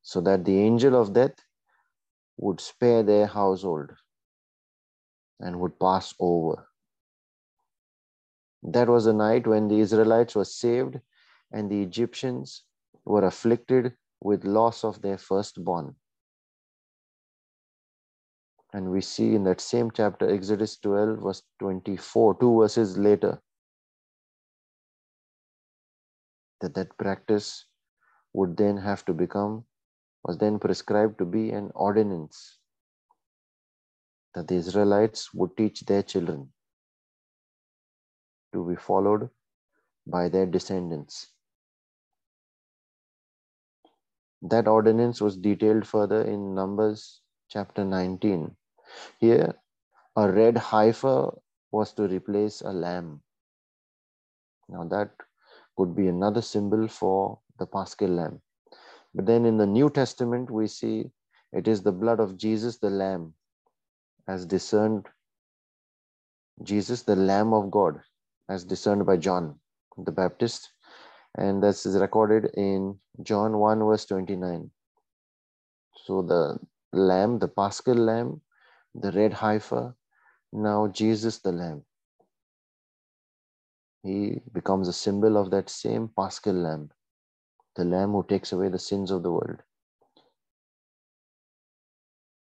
so 0.03 0.21
that 0.21 0.45
the 0.45 0.59
angel 0.59 0.95
of 0.95 1.11
death 1.11 1.33
would 2.39 2.61
spare 2.61 3.03
their 3.03 3.27
household 3.27 3.91
and 5.41 5.59
would 5.59 5.77
pass 5.79 6.13
over. 6.19 6.67
That 8.63 8.87
was 8.87 9.05
the 9.05 9.13
night 9.13 9.45
when 9.45 9.67
the 9.67 9.79
Israelites 9.79 10.35
were 10.35 10.45
saved 10.45 10.99
and 11.51 11.69
the 11.69 11.81
Egyptians 11.81 12.63
were 13.05 13.25
afflicted 13.25 13.93
with 14.21 14.45
loss 14.45 14.83
of 14.83 15.01
their 15.01 15.17
firstborn. 15.17 15.95
And 18.73 18.91
we 18.91 19.01
see 19.01 19.35
in 19.35 19.43
that 19.45 19.59
same 19.59 19.91
chapter, 19.91 20.29
Exodus 20.29 20.77
12, 20.77 21.19
verse 21.19 21.41
24, 21.59 22.39
two 22.39 22.59
verses 22.59 22.97
later, 22.97 23.41
that 26.61 26.75
that 26.75 26.95
practice 26.97 27.65
would 28.33 28.55
then 28.55 28.77
have 28.77 29.03
to 29.05 29.13
become, 29.13 29.65
was 30.23 30.37
then 30.37 30.59
prescribed 30.59 31.17
to 31.17 31.25
be 31.25 31.51
an 31.51 31.71
ordinance 31.75 32.59
that 34.35 34.47
the 34.47 34.55
Israelites 34.55 35.33
would 35.33 35.55
teach 35.57 35.81
their 35.81 36.03
children 36.03 36.51
to 38.53 38.67
be 38.67 38.75
followed 38.75 39.29
by 40.07 40.29
their 40.29 40.45
descendants. 40.45 41.27
That 44.41 44.67
ordinance 44.67 45.21
was 45.21 45.37
detailed 45.37 45.85
further 45.85 46.23
in 46.23 46.55
Numbers 46.55 47.21
chapter 47.49 47.83
19. 47.83 48.55
Here, 49.19 49.53
a 50.15 50.31
red 50.31 50.57
heifer 50.57 51.31
was 51.71 51.93
to 51.93 52.07
replace 52.07 52.61
a 52.61 52.71
lamb. 52.71 53.21
Now, 54.69 54.83
that 54.85 55.11
could 55.77 55.95
be 55.95 56.07
another 56.07 56.41
symbol 56.41 56.87
for 56.87 57.39
the 57.57 57.65
paschal 57.65 58.09
lamb. 58.09 58.41
But 59.13 59.25
then 59.25 59.45
in 59.45 59.57
the 59.57 59.65
New 59.65 59.89
Testament, 59.89 60.51
we 60.51 60.67
see 60.67 61.11
it 61.51 61.67
is 61.67 61.81
the 61.81 61.91
blood 61.91 62.19
of 62.19 62.37
Jesus, 62.37 62.77
the 62.77 62.89
lamb, 62.89 63.33
as 64.27 64.45
discerned 64.45 65.07
Jesus, 66.63 67.03
the 67.03 67.15
Lamb 67.15 67.53
of 67.53 67.71
God, 67.71 68.01
as 68.49 68.63
discerned 68.63 69.05
by 69.05 69.17
John 69.17 69.59
the 69.97 70.11
Baptist. 70.11 70.71
And 71.37 71.63
this 71.63 71.85
is 71.85 71.95
recorded 71.95 72.51
in 72.55 72.99
John 73.23 73.57
1, 73.57 73.79
verse 73.79 74.05
29. 74.05 74.69
So 76.05 76.21
the 76.21 76.59
lamb, 76.91 77.39
the 77.39 77.47
paschal 77.47 77.95
lamb, 77.95 78.41
the 78.95 79.11
red 79.11 79.33
heifer, 79.33 79.95
now 80.51 80.87
Jesus 80.87 81.39
the 81.39 81.51
lamb. 81.51 81.83
He 84.03 84.41
becomes 84.53 84.87
a 84.87 84.93
symbol 84.93 85.37
of 85.37 85.51
that 85.51 85.69
same 85.69 86.09
paschal 86.17 86.53
lamb, 86.53 86.89
the 87.75 87.85
lamb 87.85 88.11
who 88.11 88.25
takes 88.27 88.51
away 88.51 88.69
the 88.69 88.79
sins 88.79 89.11
of 89.11 89.23
the 89.23 89.31
world. 89.31 89.61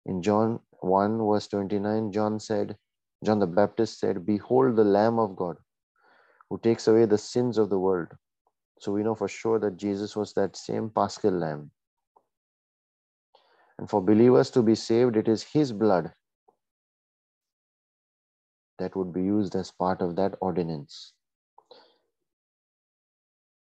In 0.06 0.22
John 0.22 0.60
1, 0.80 1.18
verse 1.18 1.48
29, 1.48 2.12
John 2.12 2.40
said, 2.40 2.76
John 3.24 3.38
the 3.38 3.46
Baptist 3.46 3.98
said, 3.98 4.24
Behold 4.24 4.76
the 4.76 4.84
Lamb 4.84 5.18
of 5.18 5.36
God 5.36 5.56
who 6.48 6.58
takes 6.58 6.88
away 6.88 7.04
the 7.04 7.18
sins 7.18 7.58
of 7.58 7.68
the 7.68 7.78
world. 7.78 8.08
So 8.80 8.92
we 8.92 9.02
know 9.02 9.14
for 9.14 9.28
sure 9.28 9.58
that 9.58 9.76
Jesus 9.76 10.16
was 10.16 10.32
that 10.34 10.56
same 10.56 10.90
paschal 10.90 11.32
lamb. 11.32 11.70
And 13.78 13.88
for 13.88 14.00
believers 14.00 14.50
to 14.52 14.62
be 14.62 14.74
saved, 14.74 15.16
it 15.16 15.28
is 15.28 15.42
his 15.42 15.72
blood 15.72 16.12
that 18.78 18.96
would 18.96 19.12
be 19.12 19.22
used 19.22 19.54
as 19.56 19.70
part 19.70 20.00
of 20.00 20.16
that 20.16 20.36
ordinance. 20.40 21.12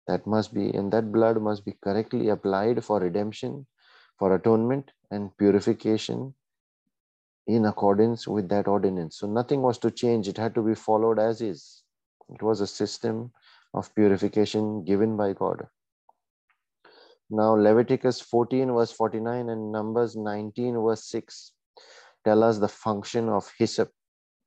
That 0.08 0.26
must 0.26 0.54
be, 0.54 0.70
and 0.70 0.92
that 0.94 1.12
blood 1.12 1.42
must 1.42 1.66
be 1.66 1.78
correctly 1.84 2.30
applied 2.30 2.84
for 2.84 3.00
redemption, 3.00 3.68
for 4.18 4.34
atonement, 4.34 4.92
and 5.12 5.36
purification 5.38 6.34
in 7.48 7.66
accordance 7.66 8.28
with 8.28 8.50
that 8.50 8.68
ordinance. 8.68 9.18
So 9.18 9.28
nothing 9.28 9.62
was 9.62 9.78
to 9.80 9.92
change, 9.92 10.28
it 10.28 10.38
had 10.38 10.56
to 10.56 10.62
be 10.62 10.76
followed 10.76 11.20
as 11.20 11.42
is. 11.42 11.84
It 12.30 12.42
was 12.42 12.62
a 12.62 12.68
system 12.68 13.32
of 13.74 13.94
purification 13.96 14.84
given 14.84 15.18
by 15.18 15.34
God. 15.34 15.68
Now, 17.30 17.56
Leviticus 17.56 18.22
14, 18.22 18.72
verse 18.74 18.92
49, 18.92 19.50
and 19.50 19.72
Numbers 19.72 20.16
19, 20.16 20.82
verse 20.82 21.04
6 21.06 21.54
tell 22.24 22.44
us 22.44 22.58
the 22.58 22.68
function 22.68 23.30
of 23.30 23.52
hyssop 23.58 23.92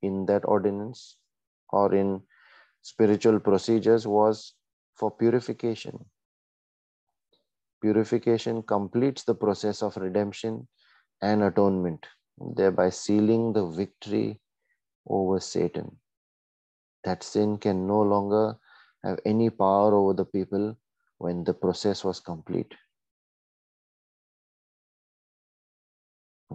in 0.02 0.26
that 0.26 0.43
ordinance 0.45 1.17
or 1.71 1.95
in 1.95 2.23
spiritual 2.83 3.38
procedures 3.40 4.07
was 4.07 4.55
for 5.00 5.11
purification. 5.11 5.99
Purification 7.80 8.62
completes 8.62 9.25
the 9.25 9.35
process 9.35 9.83
of 9.83 9.97
redemption 9.97 10.69
and 11.23 11.42
atonement, 11.42 12.07
thereby 12.57 12.90
sealing 12.90 13.54
the 13.54 13.64
victory 13.66 14.38
over 15.07 15.40
Satan. 15.40 15.97
That 17.04 17.23
sin 17.23 17.57
can 17.57 17.87
no 17.87 18.02
longer 18.02 18.59
have 19.02 19.19
any 19.25 19.49
power 19.49 19.95
over 19.95 20.12
the 20.12 20.26
people 20.26 20.76
when 21.16 21.45
the 21.45 21.54
process 21.54 22.04
was 22.04 22.21
complete. 22.21 22.75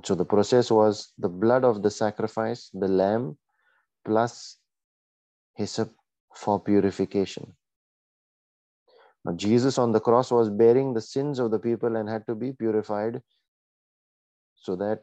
So 0.03 0.13
the 0.13 0.25
process 0.25 0.69
was 0.69 1.13
the 1.17 1.29
blood 1.29 1.63
of 1.63 1.81
the 1.81 1.89
sacrifice, 1.89 2.69
the 2.73 2.87
lamb, 2.87 3.37
plus 4.05 4.57
hyssop 5.55 5.91
for 6.35 6.59
purification. 6.59 7.55
Now, 9.25 9.34
Jesus 9.34 9.79
on 9.79 9.91
the 9.91 10.00
cross 10.00 10.29
was 10.29 10.51
bearing 10.51 10.94
the 10.94 11.01
sins 11.01 11.39
of 11.39 11.50
the 11.50 11.58
people 11.58 11.96
and 11.96 12.08
had 12.08 12.27
to 12.27 12.36
be 12.36 12.53
purified 12.53 13.22
so 14.55 14.75
that, 14.75 15.01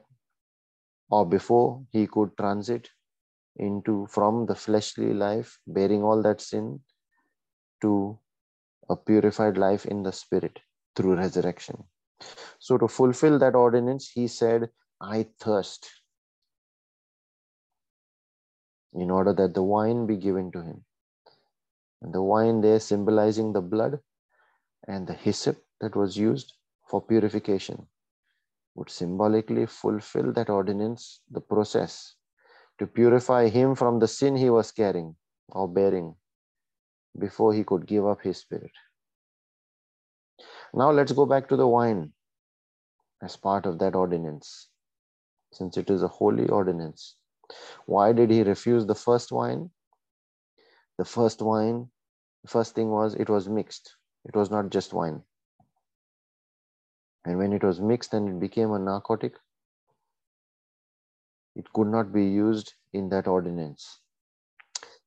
or 1.10 1.26
before 1.26 1.84
he 1.90 2.06
could 2.06 2.36
transit 2.38 2.88
into 3.56 4.06
from 4.08 4.46
the 4.46 4.54
fleshly 4.54 5.12
life, 5.12 5.58
bearing 5.66 6.04
all 6.04 6.22
that 6.22 6.40
sin, 6.40 6.80
to 7.80 8.16
a 8.88 8.96
purified 8.96 9.58
life 9.58 9.86
in 9.86 10.04
the 10.04 10.12
spirit 10.12 10.60
through 10.94 11.16
resurrection. 11.16 11.82
So, 12.60 12.78
to 12.78 12.86
fulfill 12.86 13.40
that 13.40 13.56
ordinance, 13.56 14.08
he 14.08 14.28
said, 14.28 14.70
I 15.00 15.26
thirst, 15.40 15.90
in 18.94 19.10
order 19.10 19.32
that 19.32 19.54
the 19.54 19.62
wine 19.64 20.06
be 20.06 20.16
given 20.16 20.52
to 20.52 20.62
him. 20.62 20.84
And 22.02 22.14
the 22.14 22.22
wine 22.22 22.60
there 22.60 22.78
symbolizing 22.78 23.52
the 23.52 23.60
blood 23.60 23.98
and 24.88 25.06
the 25.06 25.14
hyssop 25.14 25.56
that 25.80 25.96
was 25.96 26.16
used 26.16 26.54
for 26.88 27.00
purification 27.00 27.86
would 28.74 28.90
symbolically 28.90 29.66
fulfill 29.66 30.32
that 30.32 30.50
ordinance, 30.50 31.20
the 31.30 31.40
process 31.40 32.14
to 32.78 32.86
purify 32.86 33.48
him 33.48 33.74
from 33.74 33.98
the 33.98 34.08
sin 34.08 34.36
he 34.36 34.50
was 34.50 34.72
carrying 34.72 35.14
or 35.50 35.68
bearing 35.68 36.14
before 37.18 37.52
he 37.52 37.62
could 37.64 37.86
give 37.86 38.06
up 38.06 38.22
his 38.22 38.38
spirit. 38.38 38.72
Now 40.74 40.90
let's 40.90 41.12
go 41.12 41.26
back 41.26 41.48
to 41.48 41.56
the 41.56 41.68
wine 41.68 42.12
as 43.22 43.36
part 43.36 43.66
of 43.66 43.78
that 43.78 43.94
ordinance, 43.94 44.68
since 45.52 45.76
it 45.76 45.90
is 45.90 46.02
a 46.02 46.08
holy 46.08 46.48
ordinance. 46.48 47.16
Why 47.86 48.12
did 48.12 48.30
he 48.30 48.42
refuse 48.42 48.86
the 48.86 48.94
first 48.94 49.30
wine? 49.30 49.70
The 50.98 51.04
first 51.04 51.42
wine, 51.42 51.90
the 52.42 52.48
first 52.48 52.74
thing 52.74 52.90
was 52.90 53.14
it 53.14 53.28
was 53.28 53.48
mixed. 53.48 53.96
It 54.24 54.36
was 54.36 54.50
not 54.50 54.70
just 54.70 54.92
wine. 54.92 55.22
And 57.24 57.38
when 57.38 57.52
it 57.52 57.62
was 57.62 57.80
mixed 57.80 58.14
and 58.14 58.28
it 58.28 58.40
became 58.40 58.72
a 58.72 58.78
narcotic, 58.78 59.34
it 61.54 61.72
could 61.72 61.88
not 61.88 62.12
be 62.12 62.24
used 62.24 62.74
in 62.92 63.08
that 63.10 63.26
ordinance. 63.26 64.00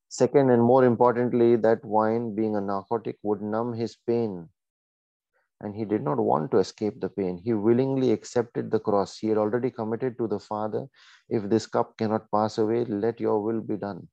Second, 0.09 0.49
and 0.49 0.63
more 0.63 0.85
importantly, 0.85 1.55
that 1.57 1.83
wine 1.83 2.35
being 2.35 2.55
a 2.55 2.61
narcotic 2.61 3.17
would 3.23 3.41
numb 3.41 3.73
his 3.73 3.97
pain. 4.07 4.47
And 5.61 5.75
he 5.75 5.85
did 5.85 6.03
not 6.03 6.17
want 6.17 6.51
to 6.51 6.57
escape 6.57 6.99
the 7.01 7.09
pain. 7.09 7.37
He 7.37 7.53
willingly 7.53 8.11
accepted 8.11 8.71
the 8.71 8.79
cross. 8.79 9.17
He 9.17 9.27
had 9.27 9.37
already 9.37 9.71
committed 9.71 10.17
to 10.17 10.27
the 10.27 10.39
Father 10.39 10.87
if 11.29 11.49
this 11.49 11.65
cup 11.65 11.97
cannot 11.97 12.29
pass 12.31 12.57
away, 12.57 12.85
let 12.85 13.19
your 13.19 13.41
will 13.41 13.61
be 13.61 13.77
done. 13.77 14.07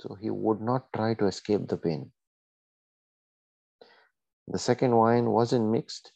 So 0.00 0.14
he 0.14 0.30
would 0.30 0.60
not 0.60 0.92
try 0.94 1.14
to 1.14 1.26
escape 1.26 1.68
the 1.68 1.76
pain. 1.76 2.10
The 4.50 4.58
second 4.58 4.96
wine 4.96 5.30
wasn't 5.30 5.70
mixed, 5.70 6.12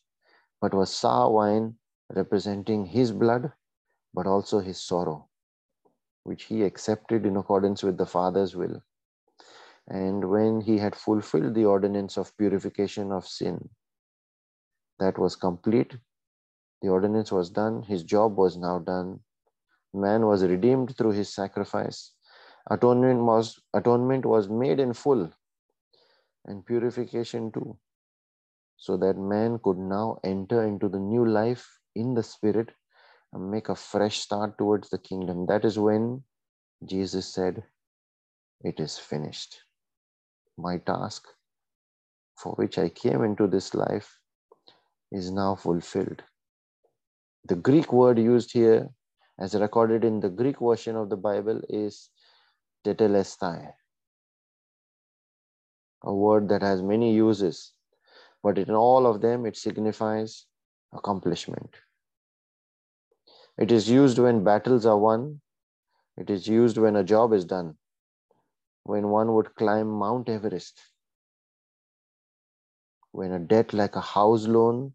but 0.61 0.75
was 0.75 0.95
sour 0.95 1.31
wine 1.31 1.79
representing 2.15 2.87
his 2.87 3.13
blood, 3.13 3.53
but 4.13 4.27
also 4.27 4.59
his 4.61 4.83
sorrow 4.83 5.29
which 6.25 6.45
he 6.45 6.65
accepted 6.65 7.27
in 7.27 7.37
accordance 7.37 7.83
with 7.83 7.99
the 7.99 8.07
Father's 8.07 8.57
will. 8.57 8.83
And 9.87 10.31
when 10.31 10.63
he 10.63 10.79
had 10.79 10.97
fulfilled 10.97 11.55
the 11.55 11.67
ordinance 11.67 12.17
of 12.17 12.37
purification 12.37 13.13
of 13.13 13.29
sin, 13.29 13.69
that 14.99 15.19
was 15.19 15.37
complete. 15.37 15.97
The 16.81 16.89
ordinance 16.89 17.31
was 17.31 17.51
done. 17.51 17.83
His 17.83 18.03
job 18.03 18.37
was 18.37 18.57
now 18.57 18.79
done. 18.79 19.21
Man 19.93 20.27
was 20.27 20.43
redeemed 20.43 20.97
through 20.97 21.13
his 21.13 21.33
sacrifice. 21.33 22.13
Atonement 22.71 23.23
was, 23.23 23.61
atonement 23.75 24.25
was 24.25 24.49
made 24.49 24.81
in 24.81 24.95
full, 24.95 25.31
and 26.47 26.65
purification 26.65 27.53
too, 27.53 27.79
so 28.77 28.97
that 28.99 29.17
man 29.17 29.59
could 29.63 29.79
now 29.79 30.19
enter 30.25 30.65
into 30.65 30.89
the 30.89 30.99
new 30.99 31.27
life 31.27 31.67
in 31.95 32.15
the 32.15 32.23
Spirit 32.23 32.71
and 33.33 33.51
make 33.51 33.69
a 33.69 33.77
fresh 33.77 34.21
start 34.21 34.59
towards 34.59 34.91
the 34.91 34.99
kingdom. 34.99 35.47
That 35.47 35.65
is 35.65 35.79
when 35.79 36.25
Jesus 36.85 37.33
said, 37.33 37.65
It 38.63 38.81
is 38.81 38.99
finished. 38.99 39.63
My 40.59 40.79
task 40.79 41.27
for 42.37 42.53
which 42.55 42.79
I 42.79 42.89
came 42.89 43.25
into 43.25 43.47
this 43.47 43.75
life 43.75 44.19
is 45.13 45.31
now 45.31 45.57
fulfilled. 45.57 46.23
The 47.47 47.57
Greek 47.57 47.93
word 47.93 48.19
used 48.19 48.53
here, 48.53 48.89
as 49.39 49.55
recorded 49.55 50.05
in 50.05 50.21
the 50.21 50.31
Greek 50.31 50.61
version 50.61 50.97
of 50.97 51.11
the 51.11 51.17
Bible, 51.17 51.61
is 51.69 52.11
tetelestai, 52.87 53.73
a 56.05 56.15
word 56.15 56.49
that 56.49 56.63
has 56.63 56.83
many 56.83 57.15
uses, 57.15 57.74
but 58.45 58.59
in 58.59 58.71
all 58.71 59.07
of 59.07 59.23
them 59.23 59.47
it 59.47 59.57
signifies 59.57 60.45
accomplishment. 60.93 61.77
It 63.57 63.73
is 63.73 63.89
used 63.89 64.19
when 64.19 64.45
battles 64.45 64.85
are 64.85 64.99
won. 64.99 65.41
It 66.19 66.29
is 66.29 66.47
used 66.47 66.77
when 66.77 66.97
a 66.97 67.03
job 67.03 67.33
is 67.33 67.47
done. 67.47 67.77
When 68.83 69.09
one 69.09 69.33
would 69.35 69.55
climb 69.55 69.89
Mount 69.89 70.29
Everest. 70.29 70.79
When 73.13 73.33
a 73.33 73.39
debt 73.39 73.73
like 73.73 73.97
a 73.97 74.01
house 74.01 74.47
loan 74.47 74.93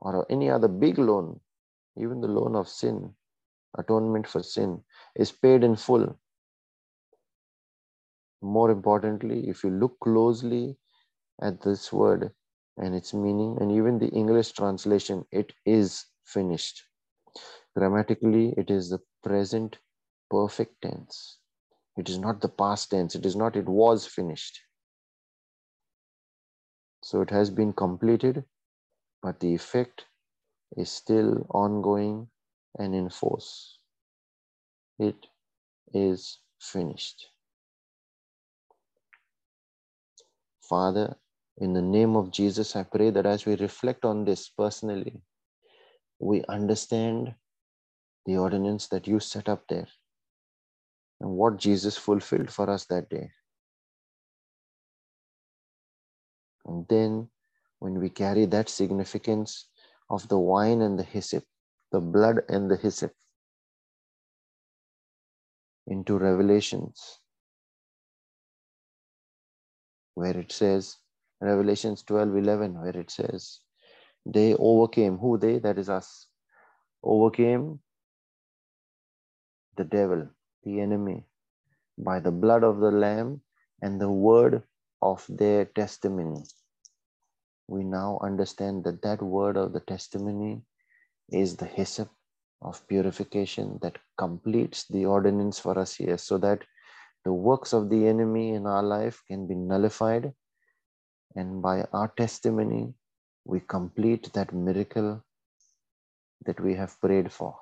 or 0.00 0.26
any 0.28 0.50
other 0.50 0.68
big 0.68 0.98
loan, 0.98 1.38
even 1.96 2.20
the 2.20 2.28
loan 2.28 2.56
of 2.56 2.68
sin, 2.68 3.14
atonement 3.78 4.26
for 4.26 4.42
sin, 4.42 4.82
is 5.14 5.30
paid 5.30 5.62
in 5.62 5.76
full. 5.76 6.18
More 8.42 8.70
importantly, 8.70 9.48
if 9.48 9.62
you 9.62 9.70
look 9.70 10.00
closely 10.00 10.76
at 11.40 11.60
this 11.60 11.92
word 11.92 12.32
and 12.78 12.94
its 12.94 13.14
meaning, 13.14 13.58
and 13.60 13.72
even 13.72 13.98
the 13.98 14.08
English 14.10 14.52
translation, 14.52 15.26
it 15.30 15.52
is 15.66 16.06
finished. 16.24 16.84
Grammatically, 17.76 18.54
it 18.56 18.70
is 18.70 18.90
the 18.90 19.00
present 19.22 19.78
perfect 20.30 20.82
tense. 20.82 21.38
It 21.96 22.08
is 22.08 22.18
not 22.18 22.40
the 22.40 22.48
past 22.48 22.90
tense. 22.90 23.14
It 23.14 23.26
is 23.26 23.36
not, 23.36 23.56
it 23.56 23.66
was 23.66 24.06
finished. 24.06 24.60
So 27.00 27.22
it 27.22 27.30
has 27.30 27.48
been 27.48 27.72
completed, 27.72 28.44
but 29.22 29.40
the 29.40 29.54
effect 29.54 30.06
is 30.76 30.90
still 30.92 31.46
ongoing 31.50 32.30
and 32.78 32.94
in 32.94 33.10
force. 33.10 33.78
It 34.98 35.28
is 35.94 36.40
finished. 36.60 37.30
Father, 40.60 41.16
in 41.58 41.72
the 41.72 41.82
name 41.82 42.16
of 42.16 42.30
Jesus, 42.30 42.76
I 42.76 42.82
pray 42.82 43.10
that 43.10 43.26
as 43.26 43.46
we 43.46 43.56
reflect 43.56 44.04
on 44.04 44.24
this 44.24 44.48
personally, 44.48 45.20
we 46.18 46.44
understand 46.48 47.34
the 48.26 48.36
ordinance 48.36 48.88
that 48.88 49.06
you 49.06 49.20
set 49.20 49.48
up 49.48 49.64
there 49.68 49.86
and 51.20 51.30
what 51.30 51.56
Jesus 51.56 51.96
fulfilled 51.96 52.50
for 52.50 52.68
us 52.68 52.84
that 52.86 53.08
day. 53.08 53.30
And 56.66 56.86
then, 56.88 57.28
when 57.78 58.00
we 58.00 58.10
carry 58.10 58.44
that 58.46 58.68
significance 58.68 59.68
of 60.10 60.28
the 60.28 60.38
wine 60.38 60.82
and 60.82 60.98
the 60.98 61.04
hyssop, 61.04 61.44
the 61.92 62.00
blood 62.00 62.42
and 62.48 62.70
the 62.70 62.76
hyssop, 62.76 63.12
into 65.86 66.18
Revelations, 66.18 67.20
where 70.14 70.36
it 70.36 70.50
says, 70.50 70.96
Revelations 71.40 72.02
12 72.04 72.36
11, 72.36 72.80
where 72.80 72.96
it 72.96 73.10
says, 73.10 73.60
They 74.24 74.54
overcame, 74.54 75.18
who 75.18 75.38
they? 75.38 75.58
That 75.58 75.78
is 75.78 75.88
us, 75.88 76.26
overcame 77.02 77.80
the 79.76 79.84
devil, 79.84 80.28
the 80.64 80.80
enemy, 80.80 81.24
by 81.98 82.20
the 82.20 82.30
blood 82.30 82.64
of 82.64 82.78
the 82.80 82.90
Lamb 82.90 83.40
and 83.82 84.00
the 84.00 84.10
word 84.10 84.62
of 85.02 85.24
their 85.28 85.66
testimony. 85.66 86.42
we 87.68 87.82
now 87.82 88.18
understand 88.22 88.84
that 88.84 89.02
that 89.02 89.20
word 89.22 89.56
of 89.56 89.72
the 89.72 89.80
testimony 89.80 90.62
is 91.30 91.56
the 91.56 91.66
hyssop 91.66 92.08
of 92.62 92.86
purification 92.88 93.78
that 93.82 93.98
completes 94.16 94.86
the 94.88 95.04
ordinance 95.04 95.58
for 95.58 95.78
us 95.78 95.94
here 95.94 96.16
so 96.16 96.38
that 96.38 96.62
the 97.24 97.32
works 97.32 97.72
of 97.72 97.90
the 97.90 98.06
enemy 98.06 98.50
in 98.50 98.66
our 98.66 98.82
life 98.82 99.22
can 99.26 99.46
be 99.46 99.54
nullified 99.54 100.32
and 101.36 101.62
by 101.62 101.82
our 101.92 102.08
testimony 102.16 102.94
we 103.44 103.60
complete 103.60 104.32
that 104.32 104.52
miracle 104.52 105.22
that 106.46 106.60
we 106.60 106.74
have 106.74 107.00
prayed 107.00 107.30
for 107.32 107.54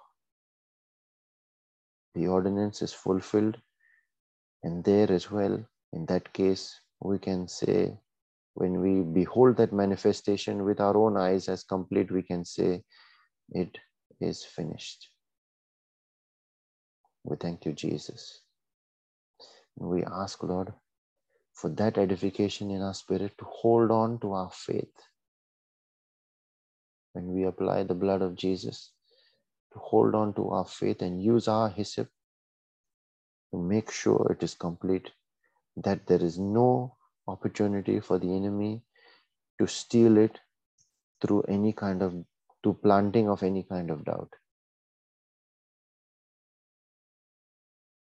the 2.14 2.26
ordinance 2.26 2.82
is 2.82 2.92
fulfilled 2.92 3.56
and 4.62 4.84
there 4.84 5.10
as 5.12 5.30
well 5.30 5.58
in 5.92 6.06
that 6.06 6.32
case 6.32 6.80
we 7.00 7.18
can 7.18 7.46
say 7.48 7.78
when 8.54 8.80
we 8.80 9.02
behold 9.02 9.56
that 9.56 9.72
manifestation 9.72 10.64
with 10.64 10.80
our 10.80 10.96
own 10.96 11.16
eyes 11.16 11.48
as 11.48 11.64
complete, 11.64 12.10
we 12.10 12.22
can 12.22 12.44
say, 12.44 12.82
It 13.50 13.78
is 14.20 14.44
finished. 14.44 15.08
We 17.24 17.36
thank 17.36 17.64
you, 17.64 17.72
Jesus. 17.72 18.42
We 19.76 20.04
ask, 20.04 20.42
Lord, 20.42 20.72
for 21.54 21.70
that 21.70 21.98
edification 21.98 22.70
in 22.70 22.82
our 22.82 22.94
spirit 22.94 23.32
to 23.38 23.44
hold 23.44 23.90
on 23.90 24.18
to 24.20 24.32
our 24.32 24.50
faith. 24.50 24.94
When 27.12 27.32
we 27.32 27.44
apply 27.44 27.84
the 27.84 27.94
blood 27.94 28.22
of 28.22 28.34
Jesus, 28.34 28.92
to 29.72 29.78
hold 29.78 30.14
on 30.14 30.34
to 30.34 30.50
our 30.50 30.64
faith 30.64 31.00
and 31.00 31.22
use 31.22 31.48
our 31.48 31.68
hyssop 31.68 32.08
to 33.52 33.60
make 33.60 33.90
sure 33.90 34.36
it 34.38 34.42
is 34.42 34.54
complete, 34.54 35.10
that 35.76 36.06
there 36.06 36.22
is 36.22 36.38
no 36.38 36.96
opportunity 37.28 38.00
for 38.00 38.18
the 38.18 38.36
enemy 38.36 38.82
to 39.60 39.66
steal 39.66 40.16
it 40.16 40.40
through 41.20 41.42
any 41.42 41.72
kind 41.72 42.02
of 42.02 42.14
to 42.62 42.74
planting 42.82 43.28
of 43.28 43.42
any 43.42 43.62
kind 43.62 43.90
of 43.90 44.04
doubt 44.04 44.32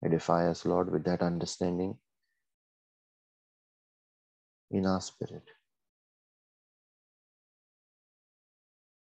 edify 0.05 0.49
us 0.49 0.65
lord 0.65 0.91
with 0.91 1.03
that 1.03 1.21
understanding 1.21 1.97
in 4.71 4.85
our 4.85 5.01
spirit 5.01 5.43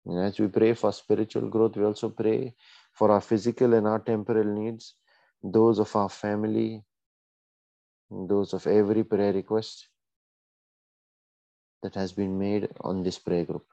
and 0.06 0.19
as 0.19 0.39
we 0.39 0.47
pray 0.47 0.74
for 0.74 0.91
spiritual 0.91 1.50
growth 1.50 1.76
we 1.78 1.84
also 1.84 2.10
pray 2.10 2.54
for 2.93 3.12
our 3.12 3.21
physical 3.21 3.74
and 3.74 3.88
our 3.88 4.00
temporal 4.00 4.43
needs 4.43 4.95
those 5.43 5.80
of 5.80 5.95
our 5.95 6.10
family 6.10 6.84
those 8.12 8.54
of 8.54 8.67
every 8.67 9.04
prayer 9.04 9.34
request 9.34 9.88
that 11.82 11.95
has 11.95 12.12
been 12.12 12.38
made 12.38 12.67
on 12.82 13.04
this 13.04 13.17
prayer 13.17 13.45
group. 13.45 13.65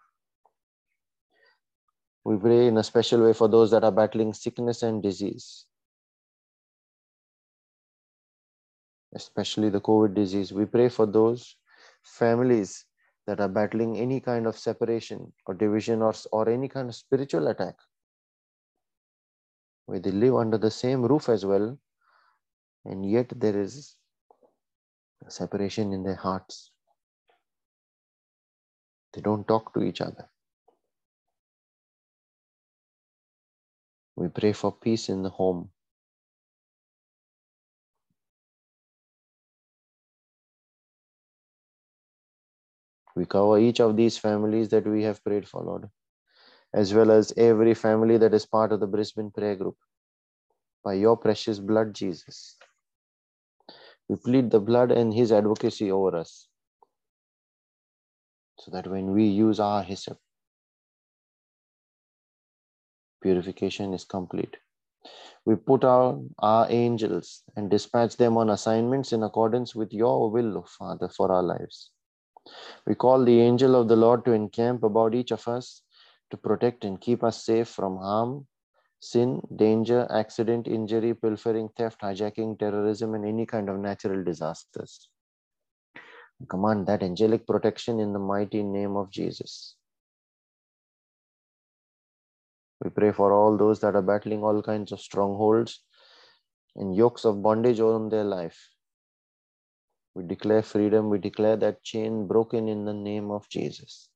We 2.25 2.37
pray 2.37 2.67
in 2.67 2.77
a 2.79 2.85
special 2.85 3.25
way 3.25 3.33
for 3.33 3.49
those 3.49 3.71
that 3.71 3.85
are 3.85 3.93
battling 3.93 4.33
sickness 4.33 4.83
and 4.83 5.03
disease, 5.03 5.67
especially 9.15 9.71
the 9.71 9.81
COVID 9.81 10.15
disease. 10.15 10.53
We 10.53 10.67
pray 10.67 10.89
for 10.89 11.07
those 11.07 11.57
families 12.09 12.85
that 13.27 13.41
are 13.41 13.49
battling 13.49 13.97
any 13.99 14.21
kind 14.21 14.47
of 14.47 14.59
separation 14.59 15.33
or 15.47 15.55
division 15.55 16.03
or, 16.03 16.15
or 16.33 16.49
any 16.49 16.69
kind 16.69 16.89
of 16.89 16.95
spiritual 16.95 17.49
attack, 17.49 17.77
where 19.87 20.01
they 20.01 20.11
live 20.11 20.35
under 20.37 20.59
the 20.59 20.71
same 20.71 21.03
roof 21.03 21.29
as 21.29 21.45
well, 21.45 21.79
and 22.85 23.09
yet 23.11 23.31
there 23.37 23.61
is 23.61 23.97
a 25.27 25.31
separation 25.31 25.93
in 25.93 26.03
their 26.03 26.15
hearts. 26.15 26.71
They 29.13 29.21
don't 29.21 29.47
talk 29.47 29.75
to 29.75 29.83
each 29.83 30.01
other. 30.01 30.29
We 34.17 34.29
pray 34.29 34.53
for 34.53 34.73
peace 34.73 35.09
in 35.09 35.23
the 35.23 35.31
home. 35.31 35.71
We 43.19 43.27
cover 43.27 43.59
each 43.59 43.81
of 43.81 43.97
these 43.97 44.17
families 44.17 44.69
that 44.69 44.87
we 44.87 45.03
have 45.03 45.25
prayed 45.25 45.49
for, 45.49 45.61
Lord, 45.61 45.91
as 46.73 46.95
well 46.95 47.11
as 47.11 47.33
every 47.37 47.75
family 47.75 48.17
that 48.17 48.33
is 48.33 48.47
part 48.47 48.71
of 48.71 48.79
the 48.79 48.87
Brisbane 48.87 49.33
prayer 49.33 49.57
group. 49.57 49.77
By 50.85 50.95
your 50.95 51.17
precious 51.17 51.59
blood, 51.59 51.95
Jesus. 51.95 52.57
We 54.09 54.15
plead 54.15 54.53
the 54.53 54.61
blood 54.61 54.93
and 54.93 55.13
his 55.13 55.33
advocacy 55.33 55.91
over 55.91 56.17
us 56.17 56.47
so 58.61 58.71
that 58.71 58.87
when 58.87 59.11
we 59.13 59.25
use 59.27 59.59
our 59.59 59.83
hyssop, 59.83 60.19
purification 63.21 63.95
is 63.95 64.05
complete. 64.05 64.57
We 65.45 65.57
put 65.57 65.83
out 65.83 66.23
our 66.39 66.71
angels 66.71 67.43
and 67.57 67.69
dispatch 67.69 68.17
them 68.17 68.37
on 68.37 68.51
assignments 68.51 69.13
in 69.13 69.25
accordance 69.25 69.75
with 69.75 69.93
your 69.93 70.31
will, 70.31 70.65
Father, 70.79 71.09
for 71.09 71.33
our 71.33 71.43
lives. 71.43 71.91
We 72.87 72.95
call 72.95 73.25
the 73.25 73.41
angel 73.41 73.75
of 73.75 73.89
the 73.89 73.97
Lord 73.97 74.25
to 74.25 74.33
encamp 74.33 74.83
about 74.83 75.15
each 75.15 75.31
of 75.31 75.47
us 75.49 75.83
to 76.31 76.37
protect 76.37 76.85
and 76.85 77.01
keep 77.01 77.25
us 77.25 77.45
safe 77.45 77.69
from 77.69 77.97
harm, 77.97 78.47
sin, 79.01 79.41
danger, 79.57 80.07
accident, 80.11 80.69
injury, 80.69 81.15
pilfering, 81.15 81.69
theft, 81.77 82.01
hijacking, 82.03 82.59
terrorism, 82.59 83.15
and 83.15 83.25
any 83.25 83.47
kind 83.47 83.69
of 83.69 83.79
natural 83.79 84.23
disasters 84.25 85.09
command 86.47 86.87
that 86.87 87.03
angelic 87.03 87.47
protection 87.47 87.99
in 87.99 88.13
the 88.13 88.19
mighty 88.19 88.63
name 88.63 88.97
of 88.97 89.11
Jesus. 89.11 89.75
We 92.81 92.91
pray 92.91 93.11
for 93.11 93.33
all 93.33 93.57
those 93.57 93.81
that 93.81 93.97
are 93.97 94.03
battling 94.03 94.45
all 94.45 94.63
kinds 94.63 94.93
of 94.93 95.01
strongholds 95.01 95.83
and 96.77 96.95
yokes 96.95 97.25
of 97.25 97.43
bondage 97.43 97.81
on 97.81 98.09
their 98.09 98.23
life. 98.23 98.71
We 100.19 100.25
declare 100.25 100.63
freedom. 100.63 101.11
We 101.11 101.19
declare 101.19 101.57
that 101.59 101.85
chain 101.85 102.27
broken 102.27 102.67
in 102.67 102.85
the 102.85 102.93
name 102.93 103.31
of 103.31 103.49
Jesus. 103.49 104.09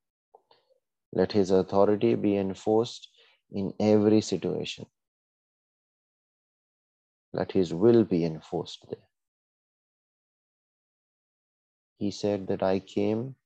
Let 1.12 1.30
his 1.30 1.52
authority 1.52 2.16
be 2.16 2.36
enforced 2.36 3.08
in 3.52 3.72
every 3.78 4.20
situation. 4.20 4.86
Let 7.32 7.52
his 7.52 7.72
will 7.72 8.02
be 8.02 8.24
enforced 8.24 8.84
there. 8.90 9.06
He 11.98 12.10
said 12.10 12.48
that 12.48 12.64
I 12.64 12.80
came 12.80 13.36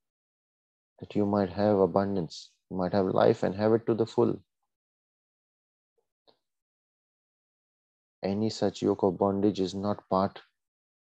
that 1.01 1.15
you 1.15 1.27
might 1.27 1.51
have 1.51 1.79
abundance, 1.79 2.53
you 2.71 2.79
might 2.79 2.95
have 2.95 3.05
life 3.05 3.43
and 3.43 3.55
have 3.55 3.75
it 3.75 3.85
to 3.85 3.93
the 3.93 4.07
full. 4.07 4.41
Any 8.23 8.49
such 8.49 8.81
yoke 8.81 9.03
of 9.03 9.19
bondage 9.19 9.61
is 9.61 9.75
not 9.75 10.09
part 10.09 10.41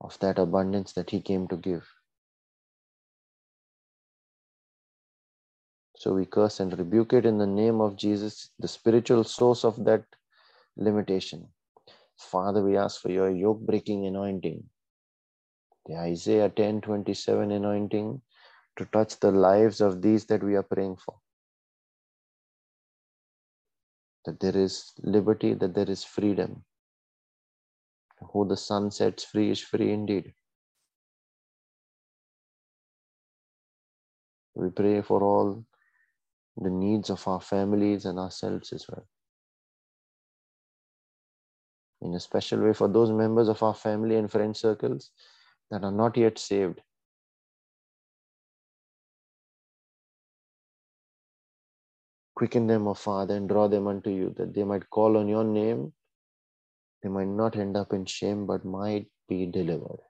of 0.00 0.18
that 0.20 0.38
abundance 0.38 0.92
that 0.94 1.10
He 1.10 1.20
came 1.20 1.48
to 1.48 1.56
give. 1.56 1.86
So 5.96 6.14
we 6.14 6.26
curse 6.26 6.60
and 6.60 6.78
rebuke 6.78 7.12
it 7.12 7.26
in 7.26 7.38
the 7.38 7.46
name 7.46 7.80
of 7.80 7.96
Jesus, 7.96 8.50
the 8.58 8.68
spiritual 8.68 9.24
source 9.24 9.64
of 9.64 9.84
that 9.84 10.04
limitation. 10.76 11.48
Father, 12.18 12.62
we 12.62 12.76
ask 12.76 13.00
for 13.00 13.10
your 13.10 13.30
yoke 13.30 13.60
breaking 13.60 14.06
anointing 14.06 14.64
the 15.86 15.96
Isaiah 15.96 16.48
10 16.50 16.80
27 16.82 17.50
anointing 17.52 18.22
to 18.76 18.84
touch 18.86 19.20
the 19.20 19.32
lives 19.32 19.80
of 19.80 20.02
these 20.02 20.26
that 20.26 20.42
we 20.42 20.56
are 20.56 20.62
praying 20.62 20.96
for. 20.96 21.16
That 24.26 24.40
there 24.40 24.56
is 24.56 24.92
liberty, 25.02 25.54
that 25.54 25.74
there 25.74 25.90
is 25.90 26.04
freedom. 26.04 26.64
Who 28.32 28.46
the 28.46 28.56
Son 28.56 28.90
sets 28.90 29.24
free 29.24 29.50
is 29.50 29.60
free 29.60 29.92
indeed. 29.92 30.34
We 34.54 34.70
pray 34.70 35.02
for 35.02 35.22
all 35.22 35.64
the 36.56 36.70
needs 36.70 37.10
of 37.10 37.26
our 37.28 37.40
families 37.40 38.04
and 38.04 38.18
ourselves 38.18 38.72
as 38.72 38.86
well. 38.88 39.06
In 42.00 42.14
a 42.14 42.20
special 42.20 42.60
way, 42.60 42.72
for 42.72 42.88
those 42.88 43.10
members 43.10 43.48
of 43.48 43.62
our 43.62 43.74
family 43.74 44.16
and 44.16 44.30
friend 44.30 44.56
circles 44.56 45.10
that 45.70 45.84
are 45.84 45.92
not 45.92 46.16
yet 46.16 46.38
saved. 46.38 46.80
Quicken 52.34 52.68
them, 52.68 52.86
O 52.86 52.94
Father, 52.94 53.36
and 53.36 53.48
draw 53.48 53.66
them 53.68 53.88
unto 53.88 54.10
you, 54.10 54.32
that 54.36 54.54
they 54.54 54.62
might 54.62 54.88
call 54.90 55.16
on 55.16 55.26
your 55.28 55.44
name. 55.44 55.92
They 57.02 57.08
might 57.08 57.28
not 57.28 57.56
end 57.56 57.76
up 57.76 57.92
in 57.92 58.04
shame, 58.06 58.46
but 58.46 58.64
might 58.64 59.06
be 59.28 59.46
delivered. 59.46 60.00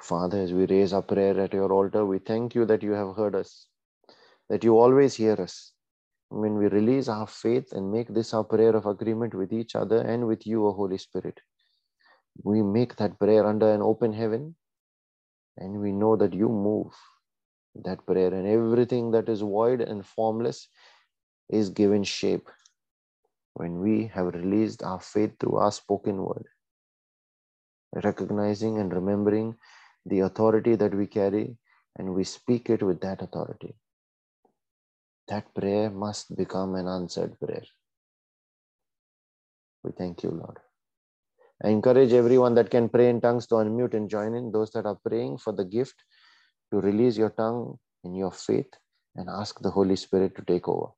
Father, 0.00 0.40
as 0.40 0.52
we 0.52 0.66
raise 0.66 0.92
our 0.92 1.02
prayer 1.02 1.38
at 1.40 1.52
your 1.52 1.72
altar, 1.72 2.04
we 2.04 2.18
thank 2.18 2.54
you 2.54 2.64
that 2.66 2.82
you 2.82 2.92
have 2.92 3.16
heard 3.16 3.34
us, 3.34 3.66
that 4.48 4.64
you 4.64 4.78
always 4.78 5.14
hear 5.14 5.40
us, 5.40 5.72
when 6.28 6.56
we 6.56 6.66
release 6.66 7.08
our 7.08 7.26
faith 7.26 7.72
and 7.72 7.92
make 7.92 8.08
this 8.08 8.32
our 8.34 8.44
prayer 8.44 8.74
of 8.74 8.86
agreement 8.86 9.34
with 9.34 9.52
each 9.52 9.76
other 9.76 9.98
and 9.98 10.26
with 10.26 10.46
you, 10.46 10.66
O 10.66 10.72
Holy 10.72 10.98
Spirit, 10.98 11.40
we 12.42 12.62
make 12.62 12.96
that 12.96 13.18
prayer 13.18 13.46
under 13.46 13.72
an 13.72 13.82
open 13.82 14.12
heaven 14.12 14.56
and 15.56 15.80
we 15.80 15.92
know 15.92 16.16
that 16.16 16.32
you 16.32 16.48
move 16.48 16.92
that 17.74 18.04
prayer 18.06 18.32
and 18.34 18.46
everything 18.46 19.10
that 19.12 19.28
is 19.28 19.40
void 19.40 19.80
and 19.80 20.04
formless 20.04 20.68
is 21.48 21.70
given 21.70 22.04
shape. 22.04 22.48
When 23.54 23.80
we 23.80 24.06
have 24.06 24.34
released 24.34 24.82
our 24.82 25.00
faith 25.00 25.32
through 25.38 25.56
our 25.56 25.72
spoken 25.72 26.16
word 26.22 26.46
recognizing 27.94 28.78
and 28.78 28.92
remembering 28.92 29.54
the 30.06 30.20
authority 30.20 30.74
that 30.76 30.94
we 30.94 31.06
carry 31.06 31.56
and 31.98 32.14
we 32.14 32.24
speak 32.24 32.70
it 32.70 32.82
with 32.82 33.00
that 33.00 33.20
authority 33.22 33.74
that 35.28 35.54
prayer 35.54 35.90
must 35.90 36.34
become 36.36 36.74
an 36.74 36.88
answered 36.88 37.38
prayer. 37.38 37.62
We 39.84 39.92
thank 39.92 40.22
you 40.22 40.30
lord. 40.30 40.58
I 41.64 41.68
encourage 41.68 42.12
everyone 42.12 42.54
that 42.56 42.70
can 42.70 42.88
pray 42.88 43.08
in 43.08 43.20
tongues 43.20 43.46
to 43.48 43.56
unmute 43.56 43.94
and 43.94 44.10
join 44.10 44.34
in. 44.34 44.50
Those 44.50 44.70
that 44.72 44.84
are 44.84 44.98
praying 45.06 45.38
for 45.38 45.52
the 45.52 45.64
gift 45.64 45.94
to 46.72 46.80
release 46.80 47.18
your 47.18 47.30
tongue 47.30 47.78
in 48.02 48.14
your 48.14 48.32
faith 48.32 48.72
and 49.14 49.28
ask 49.28 49.60
the 49.60 49.70
Holy 49.70 49.94
Spirit 49.94 50.34
to 50.36 50.42
take 50.42 50.66
over. 50.66 50.88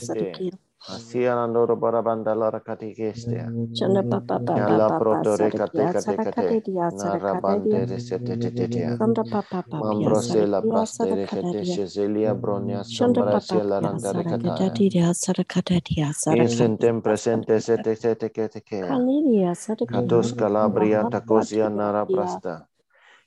teste. 0.82 0.90
hasarakiya. 0.90 1.30
Asia 1.30 1.36
nandoro 1.36 1.78
barabanda 1.78 2.36
la 2.36 2.52
rakati 2.52 2.96
keste. 2.96 3.52
Shanda 3.74 4.04
papa 4.10 4.40
papa 4.46 4.82
papa 4.88 4.88
proto 4.88 5.38
rekate 5.38 5.90
kate 5.90 6.18
kate. 6.20 6.62
diya. 6.66 6.92
Narabante 6.92 7.86
resete 7.88 8.38
te 8.40 8.52
te 8.52 8.68
te. 8.68 9.00
Sanda 9.00 9.24
papa 9.26 9.64
papia 9.72 10.14
Mambro 10.14 10.22
se 10.24 10.46
la 10.48 10.62
sarakia 10.64 10.86
praste 11.28 11.28
sarakadadia. 11.28 11.64
shezelia 11.64 12.36
bronia 12.36 12.84
Shanda 12.90 13.24
scambra 13.24 13.32
papa 13.32 13.42
sia 13.42 13.64
la 13.64 13.80
pia 13.80 13.82
randa 13.82 14.14
rekataya. 14.14 14.82
sarakadadia 14.82 15.14
sarakadadia 15.14 16.14
Insentem 16.30 17.02
sarakadadia 17.02 17.02
presente 17.04 17.62
sete 17.62 17.96
sete 17.96 18.30
kete 18.30 18.62
kea. 18.66 19.06
Kalidia 19.06 19.56
sarakia 19.56 19.88
Katos 19.88 20.34
calabria 20.36 21.06
tacosia 21.06 21.70
nara 21.72 22.06
prasta. 22.06 22.68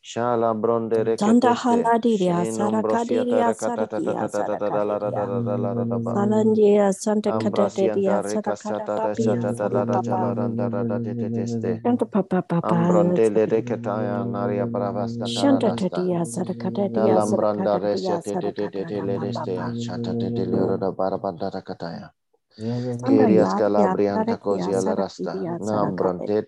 Shala 0.03 0.55
bronde 0.61 1.05
Sanda 1.21 1.55
reketeste. 1.55 1.55
haladidia 1.55 2.45
Shinombrosia 2.45 3.25
sarakadidia 3.27 3.55
tarakata 3.55 3.89
sarakia 3.99 4.29
sarakadadia. 4.29 5.31
tatatatatatatalaraba. 5.49 6.15
Salandia 6.15 6.93
santa 6.95 7.33
Ambrasianta 7.33 8.23
kadadia 8.23 8.23
sarakada 8.23 8.23
recasata 8.23 8.89
papia 8.97 9.45
resatatalara 9.45 10.01
sarapapa. 10.01 10.03
jalaranda 10.03 10.71
radadeteste. 10.71 11.85
Shanda 11.85 12.07
papa 12.11 12.43
papa 12.43 12.63
Ambrondele 12.63 13.47
reketaya 13.47 14.25
naria 14.27 14.67
bravasta 14.67 15.29
Shanda 15.37 15.73
taradasta. 15.75 15.77
tadia 15.77 16.25
sarakadadia 16.27 17.21
Nalambranda 17.21 17.23
sarakadadia 17.23 18.21
resetetetetete 18.21 19.03
sarakada 19.03 19.07
papa. 19.07 19.07
ledestea. 19.07 19.75
Shatatetelera 19.79 20.79
barabanda 20.97 21.51
kataya. 21.63 22.11
Sanda 22.59 22.95
Kirias 23.05 23.55
calabrianta 23.55 24.39
cosia 24.39 24.83
la 24.83 24.95
rasta. 24.95 25.47
sarakadia 25.61 26.39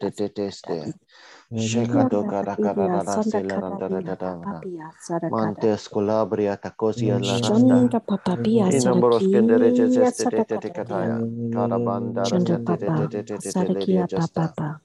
teteste. 1.53 1.61
sarakadadi. 1.61 2.11
Shekato 2.11 2.25
Yanda 2.25 2.33
kara 2.33 2.57
kara 2.59 2.89
kadidia 2.89 2.91
rara 2.91 3.21
sanda 3.23 3.41
selaranda 3.43 3.89
kadadia 3.89 3.91
radadanga. 3.91 4.17
papapia 4.17 4.91
sarakada. 5.01 5.69
Mantes 5.69 5.89
colabria 5.89 6.57
tacosia 6.61 7.19
la 7.21 7.39
rasta. 7.39 7.81
Shanda 7.81 8.01
papapia 8.01 8.71
Inamboros 8.71 9.29
kendere 9.29 9.73
sarakia 9.73 9.89
zeste 9.89 10.29
te 10.29 10.43
te 10.45 10.59
te 10.59 10.71
sarakadadia. 10.71 10.73
kataya. 10.73 11.27
Karabanda 11.51 12.29
Shanda 12.29 12.59
rasente 12.59 12.79
te 12.79 12.93
te 12.93 12.93
papa 12.93 13.09
te 13.09 13.23
te 13.25 13.39
te 13.39 13.53
te 13.55 13.69
leria 13.69 14.05
sarakia 14.05 14.09
jasta. 14.11 14.55
papapa. 14.55 14.81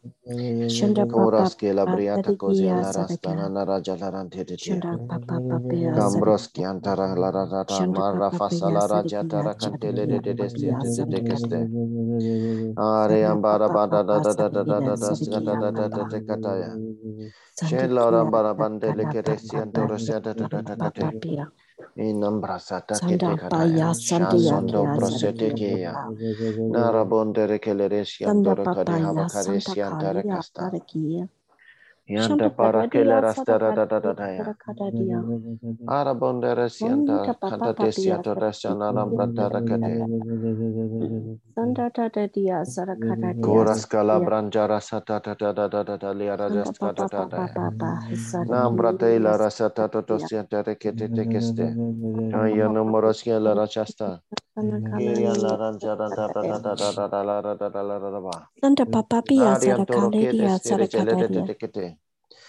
Shanda 0.68 1.06
papa 1.08 1.46
Coras 1.46 1.56
que 1.56 1.74
la 1.74 1.86
briata 1.88 2.34
cosia 2.34 2.76
sarakia 2.76 2.84
la 2.84 2.92
rasta 2.94 3.34
sarakia. 3.34 3.36
nana 3.36 3.66
raja 3.66 3.98
la 3.98 4.12
rante 4.12 4.46
te 4.46 4.58
te. 4.58 4.82
Shanda 4.82 5.00
papa 5.08 5.42
papia 5.50 6.00
Cambros 6.00 6.50
que 6.50 6.64
sarakia. 6.64 6.66
antara 6.66 7.16
la 7.16 7.32
rata 7.32 7.64
Shanda 7.68 8.02
marra 8.02 8.32
fasa 8.32 8.70
papapia 8.70 8.72
la 8.72 8.88
raja 8.88 9.24
sarakia 9.26 9.26
tara 9.26 9.56
cantele 9.56 10.08
de 10.08 10.20
sarakia 10.20 10.22
de 10.22 10.36
deste 10.36 10.74
papapia 10.74 10.80
te 10.80 10.92
te 10.92 11.06
te 11.06 11.22
sarakada. 11.22 11.24
keste. 11.24 11.72
Are 12.78 13.26
Shanda 13.26 13.34
ambara 13.34 13.70
papa 13.70 13.74
bada 13.74 14.04
da 14.04 14.20
papa 14.20 14.34
da 14.34 14.34
da 14.34 14.50
da 14.50 14.64
da 14.64 14.82
sarakia 14.82 14.96
da 14.96 14.96
da 14.96 15.16
da 15.18 15.34
sarakia 15.36 15.66
da 15.90 16.06
da 16.06 16.38
da 16.38 16.57
papa. 16.58 16.72
te 16.74 16.74
kataya. 16.74 16.80
Shen 17.60 17.94
la 17.96 18.10
Sandikia 18.10 18.12
rambara 18.12 18.54
bandele 18.56 19.08
Sakada 19.08 19.10
que 19.10 19.22
Papa 19.24 19.24
resiento 19.24 19.88
resiata 19.88 20.36
ta 20.36 20.48
ta 20.50 20.62
ta 20.64 20.76
ta 20.78 20.92
te. 20.92 21.14
Papa 21.18 21.52
Inambrasata 21.96 23.02
que 23.02 23.18
te 23.20 23.34
Sanda 23.34 23.36
kataya. 23.36 23.84
Paya 23.84 23.94
Sandia 23.96 24.62
Shasondo 24.62 24.82
Kia 24.82 24.94
prosete 24.94 25.54
Sarakia 25.54 25.56
que 25.56 25.80
ya. 25.80 25.96
Papa 26.70 26.70
Narabondere 26.70 27.60
que 27.60 27.74
le 27.76 27.88
Sanda 28.24 28.56
resiantoro 28.56 28.68
kade 28.70 28.98
Papaya 28.98 29.00
habakare 29.00 29.60
Santa 29.60 29.72
siantara 29.72 30.24
Kalia 30.24 30.26
casta. 30.26 30.74
Sarakia 30.74 31.24
Yanta 31.24 31.37
Shanta 32.16 32.50
para 32.56 32.86
que 32.90 33.04
le 33.06 33.20
Kadadia 33.20 33.22
rastara 33.22 33.74
da 33.74 33.86
da 33.86 34.00
da 34.00 34.14
Sarakadadia 34.14 34.16
da 34.16 34.32
ya. 34.32 34.52
Sarakadadia 34.66 35.22
Arabondere 35.88 36.70
Santa 36.80 37.18
sianta 37.18 37.36
Papa 37.40 37.70
canta 37.70 37.74
te 37.76 37.92
Papia 37.94 37.94
siato 37.94 38.34
resiana 38.36 38.92
lambrata 38.94 39.50
kate. 39.66 40.10
Sanda 41.56 41.90
Tadadia 41.92 42.66
Sarakadadia 42.66 43.42
Coras 43.42 43.86
Sarakia 43.86 43.88
calabranjara 43.88 44.82
sata 44.82 45.22
ta 45.22 45.36
ta 45.36 45.54
ta 45.54 45.70
ta 45.70 45.84
ta 45.84 45.98
ta 45.98 46.14
liara 46.14 46.50
Sanda 46.50 46.54
just 46.54 46.80
kata 46.80 47.06
Papa 47.06 47.10
ta 47.10 47.26
Papa 47.28 47.30
ta. 47.30 47.50
Papa 47.54 48.02
Nambrate 48.50 49.20
Sarakia 49.20 49.22
la 49.22 49.38
rasata 49.38 49.92
to 49.92 50.04
to 50.04 50.16
Sarakia 50.16 50.20
sianta 50.20 50.64
rekete 50.64 51.10
tekeste. 51.14 51.78
Kaya 52.32 52.70
numorosia 52.70 53.40
la 53.42 53.54
rachasta. 53.56 54.22
Santa 58.62 58.86
Papa 58.88 59.22
Pia 59.22 59.54
Narian 59.54 59.86
toro 59.86 60.12
kete 60.12 60.48
Sarakaledia 60.48 60.50
stere 60.50 60.88
celete 60.90 61.30
te 61.32 61.42
Sarakadadia 61.42 61.44
te 61.44 61.56
kete. 61.56 61.98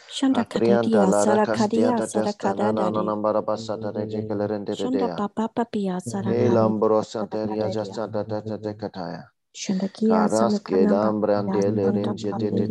Shanda 0.08 0.44
Aprianta 0.44 0.46
Kadadia 0.46 1.06
la 1.06 1.24
rakastia 1.26 1.92
Sarakadia 1.92 1.96
ta 1.96 2.06
testa 2.06 2.54
na 2.54 2.72
na 2.72 2.90
na 2.90 3.02
Sarakadadari 3.02 3.04
nambara 3.04 3.42
basata 3.42 3.92
de 3.92 4.06
jekelerente 4.06 4.76
de 4.90 5.08
Papa 5.08 5.48
Papia 5.48 6.00
Sarakaledia 6.00 6.48
lambro 6.48 7.02
santeria 7.04 7.68
Sarakadadia 7.70 7.70
jasta 7.70 8.10
ta 8.12 8.24
ta 8.24 8.40
ta 8.42 8.56
te 8.58 8.74
kataya. 8.74 9.22
Shanda 9.54 9.88
Kia 9.92 10.28
Karas 10.28 10.60
ke 10.60 10.86
Salakanamba 10.88 10.88
dambrante 10.88 11.72
le 11.74 11.90
Santa 11.92 11.92
rinje 11.92 12.32
de 12.38 12.50
de 12.52 12.66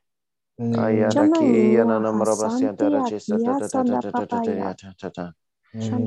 Shanda 0.59 1.29
ki 1.33 1.73
yana 1.75 1.99
namra 1.99 2.35
basia 2.35 2.75
tara 2.77 3.01
Hasantia 3.01 3.05
chisa 3.05 3.37
ta 3.43 3.55
ta 3.55 3.67
ta 3.69 3.83
ta 3.83 3.99
ta 3.99 4.11
ta 4.11 4.25
ta 4.41 4.73
ta 4.75 4.93
ta 4.99 5.09
ta. 5.09 5.33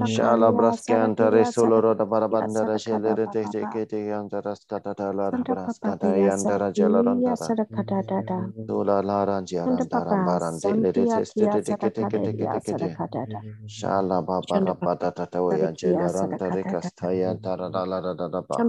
Shala 0.03 0.51
braskan 0.57 1.15
dari 1.15 1.45
seluruh 1.45 1.95
para 2.09 2.29
bandara 2.33 2.79
shelere 2.81 3.29
tek 3.31 3.51
tek 3.53 3.71
tek 3.71 3.93
yang 3.93 4.27
teras 4.33 4.65
tata 4.65 4.95
dalar 4.97 5.37
beras 5.45 5.79
dada 5.85 6.17
dada 6.17 6.45
tera 6.47 6.69
jalaran 6.73 7.23
tara. 7.23 7.53
Tula 8.67 9.03
laran 9.05 9.47
jalan 9.47 9.89
tara 9.89 10.17
baran 10.19 10.61
telere 10.61 11.07
tek 11.07 11.29
tek 11.35 11.51
tek 11.53 11.77
tek 11.79 11.93
tek 12.65 12.77
tek. 12.79 12.99
Shala 13.67 14.23
bapa 14.27 14.61
bapa 14.63 14.97
tata 14.99 15.27
tawa 15.27 15.57
yang 15.59 15.77
jalaran 15.77 16.37
tara 16.37 16.65
kastaya 16.65 17.37
tara 17.41 17.71
dalar 17.71 18.03
tara 18.17 18.29
bapa. 18.43 18.67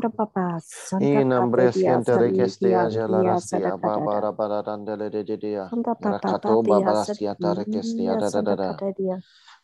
Inam 0.99 1.51
braskan 1.51 2.03
dari 2.05 2.31
kastaya 2.33 2.87
jalaran 2.89 3.39
sia 3.41 3.77
bapa 3.77 4.21
bapa 4.33 4.63
dan 4.63 4.85
telere 4.85 5.23
dia. 5.25 5.71
Rakato 6.01 6.63
bapa 6.65 7.05
sia 7.05 7.35
tara 7.35 7.65
kastaya 7.65 8.17
tara 8.17 8.43
tara. 8.43 8.71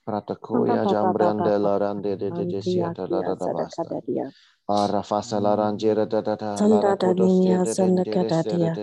Pratakuya 0.06 0.86
jambran 0.86 1.42
de 1.44 1.58
la 1.60 1.78
rande 1.80 2.16
de 2.18 2.32
de 2.32 2.46
de 2.46 2.62
siata 2.62 3.08
la 3.08 3.24
da 3.24 3.36
da 3.36 3.48
basta. 3.50 3.98
Arafasalaranjira 4.68 6.10
da 6.10 6.22
da 6.22 6.36
da 6.36 6.56
Sandadania 6.58 7.62
Sandakadadia 7.66 8.74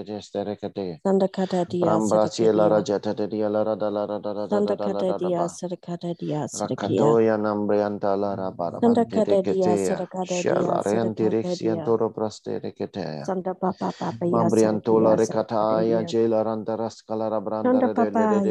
Sandakadadia 1.04 1.82
Rambrasia 1.82 2.52
Lara 2.54 2.82
Jatadadia 2.82 3.50
Lara 3.50 3.74
da 3.74 3.90
Lara 3.90 4.20
da 4.20 4.32
da 4.32 4.46
Sandakadadia 4.46 5.48
Sarkadadia 5.50 6.46
Sarkadoya 6.46 7.36
Nambrianta 7.36 8.16
Lara 8.16 8.52
Bara 8.52 8.78
Sandakadadia 8.78 9.74
Sarkadadia 9.74 10.54
Shararantirixian 10.54 11.84
Toro 11.84 12.10
Prastere 12.10 12.72
Ketea 12.78 13.24
Sanda 13.26 13.52
Papa 13.58 13.90
Papa 13.98 14.24
ya, 14.24 14.30
Mambriantola 14.30 15.16
Recataya 15.18 16.06
Jela 16.06 16.44
Randaras 16.44 17.02
Calara 17.04 17.40
Branda 17.42 17.80
Sanda 17.82 17.92
Papa 17.92 18.46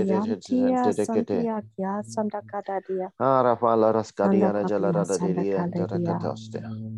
Yantia 1.48 2.04
Sandakadadia 2.04 3.10
Arafa 3.22 3.67
Laras 3.78 4.12
Kadia 4.12 4.65
Jala 4.67 4.91
Rada 4.91 5.17
Dilia 5.17 5.72
Teracatostea 5.74 6.90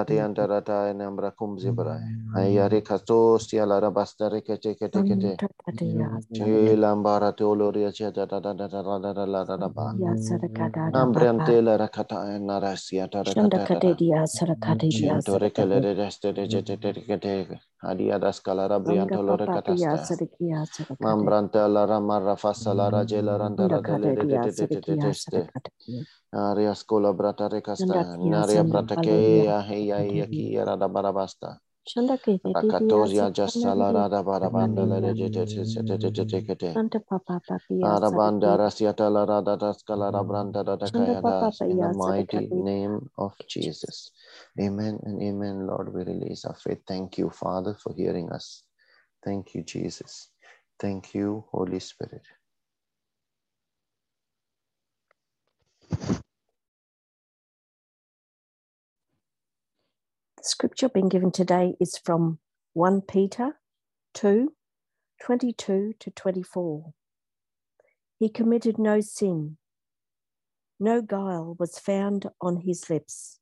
Mm, 0.09 0.15
nambriastati 0.15 0.19
antarata 0.19 0.89
e 0.89 0.93
nambra 0.93 1.31
cumzibra, 1.33 1.99
ayari 2.33 2.81
castosia 2.83 3.65
la 3.65 3.79
rabasta 3.79 4.29
recete 4.29 4.75
Santa 4.93 5.47
Kadadia 5.57 6.09
che 6.31 6.75
lambara 6.75 7.33
teoloria 7.33 7.91
ceta 7.91 8.25
da 8.25 8.39
da 8.39 8.53
da 8.53 8.67
da 8.67 8.81
da 8.83 8.99
da 8.99 9.13
da 9.13 9.43
da 9.45 9.57
da 9.57 9.69
ba. 9.69 9.95
Yasarakada 9.99 10.93
Papa. 10.93 10.93
Nambriantela 10.93 11.77
rakata 11.77 12.33
e 12.35 12.39
narasiata 12.39 12.45
Shanda 12.45 12.45
recatata. 12.45 12.45
Kadadia 12.45 12.45
Sarakadia 12.45 12.45
Centore 12.45 12.45
che 12.45 12.47
le 12.47 12.55
Sarakadia. 12.57 12.86
Shandakadea, 12.87 14.25
Sarakadea, 14.27 15.19
Sarakadea, 15.21 15.91
Adiadas 17.83 18.41
Marra 22.01 22.35
Arias 26.31 26.83
Cola 26.83 27.13
Brata 27.13 27.49
Recasta, 27.49 28.17
Naria 28.17 28.63
Bratakea, 28.63 29.61
Heia 29.67 30.01
Yaki, 30.01 30.55
Radabarabasta. 30.57 31.59
Papa 36.99 37.41
In 41.65 41.79
the 41.79 41.93
mighty 41.93 42.47
name 42.51 43.09
of 43.17 43.33
Jesus. 43.49 44.11
Amen 44.59 44.99
and 45.03 45.21
amen, 45.21 45.67
Lord. 45.67 45.93
We 45.93 46.03
release 46.03 46.45
our 46.45 46.55
faith. 46.55 46.79
Thank 46.87 47.17
you, 47.17 47.29
Father, 47.29 47.73
for 47.73 47.93
hearing 47.95 48.29
us. 48.31 48.63
Thank 49.23 49.55
you, 49.55 49.63
Jesus. 49.63 50.29
Thank 50.79 51.15
you, 51.15 51.45
Holy 51.51 51.79
Spirit. 51.79 52.21
Scripture 60.47 60.87
being 60.87 61.09
given 61.09 61.31
today 61.31 61.75
is 61.79 61.97
from 61.97 62.39
1 62.73 63.01
Peter 63.01 63.59
2 64.13 64.53
22 65.21 65.93
to 65.99 66.11
24. 66.11 66.93
He 68.19 68.29
committed 68.29 68.77
no 68.77 69.01
sin, 69.01 69.57
no 70.79 71.01
guile 71.01 71.55
was 71.59 71.79
found 71.79 72.27
on 72.39 72.57
his 72.57 72.89
lips. 72.89 73.39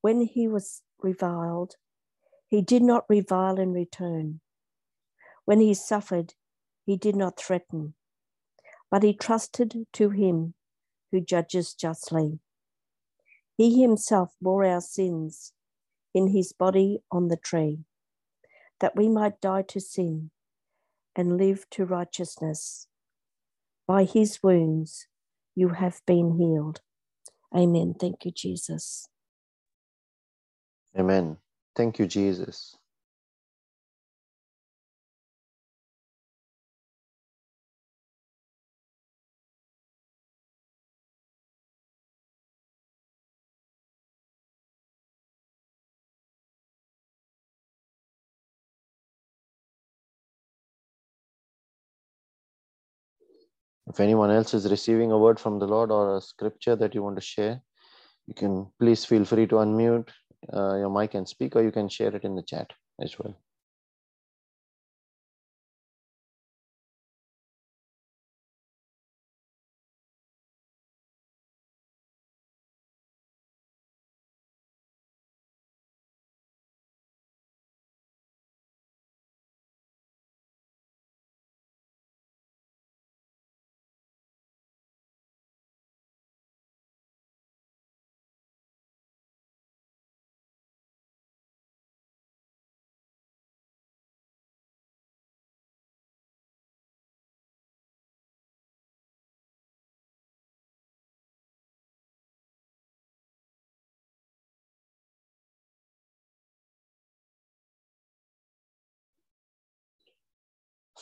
When 0.00 0.22
he 0.22 0.48
was 0.48 0.82
reviled, 1.00 1.76
he 2.48 2.62
did 2.62 2.82
not 2.82 3.04
revile 3.08 3.60
in 3.60 3.72
return. 3.72 4.40
When 5.44 5.60
he 5.60 5.74
suffered, 5.74 6.34
he 6.84 6.96
did 6.96 7.14
not 7.14 7.38
threaten, 7.38 7.94
but 8.90 9.02
he 9.02 9.14
trusted 9.14 9.86
to 9.92 10.10
him 10.10 10.54
who 11.12 11.20
judges 11.20 11.74
justly. 11.74 12.40
He 13.56 13.80
himself 13.80 14.34
bore 14.40 14.64
our 14.64 14.80
sins 14.80 15.52
in 16.14 16.28
his 16.28 16.52
body 16.52 16.98
on 17.10 17.28
the 17.28 17.36
tree, 17.36 17.80
that 18.80 18.96
we 18.96 19.08
might 19.08 19.40
die 19.40 19.62
to 19.68 19.80
sin 19.80 20.30
and 21.16 21.36
live 21.36 21.68
to 21.70 21.84
righteousness. 21.84 22.86
By 23.86 24.04
his 24.04 24.42
wounds 24.42 25.06
you 25.54 25.70
have 25.70 26.00
been 26.06 26.36
healed. 26.38 26.80
Amen. 27.54 27.94
Thank 27.98 28.24
you, 28.24 28.30
Jesus. 28.30 29.08
Amen. 30.98 31.38
Thank 31.74 31.98
you, 31.98 32.06
Jesus. 32.06 32.76
If 53.92 54.00
anyone 54.00 54.30
else 54.30 54.54
is 54.54 54.70
receiving 54.70 55.12
a 55.12 55.18
word 55.18 55.38
from 55.38 55.58
the 55.58 55.66
Lord 55.66 55.90
or 55.90 56.16
a 56.16 56.20
scripture 56.22 56.74
that 56.76 56.94
you 56.94 57.02
want 57.02 57.16
to 57.16 57.20
share, 57.20 57.60
you 58.26 58.32
can 58.32 58.66
please 58.80 59.04
feel 59.04 59.26
free 59.26 59.46
to 59.48 59.56
unmute 59.56 60.08
uh, 60.50 60.76
your 60.76 60.88
mic 60.88 61.12
and 61.12 61.28
speak, 61.28 61.56
or 61.56 61.62
you 61.62 61.70
can 61.70 61.90
share 61.90 62.16
it 62.16 62.24
in 62.24 62.34
the 62.34 62.42
chat 62.42 62.72
as 63.02 63.18
well. 63.18 63.34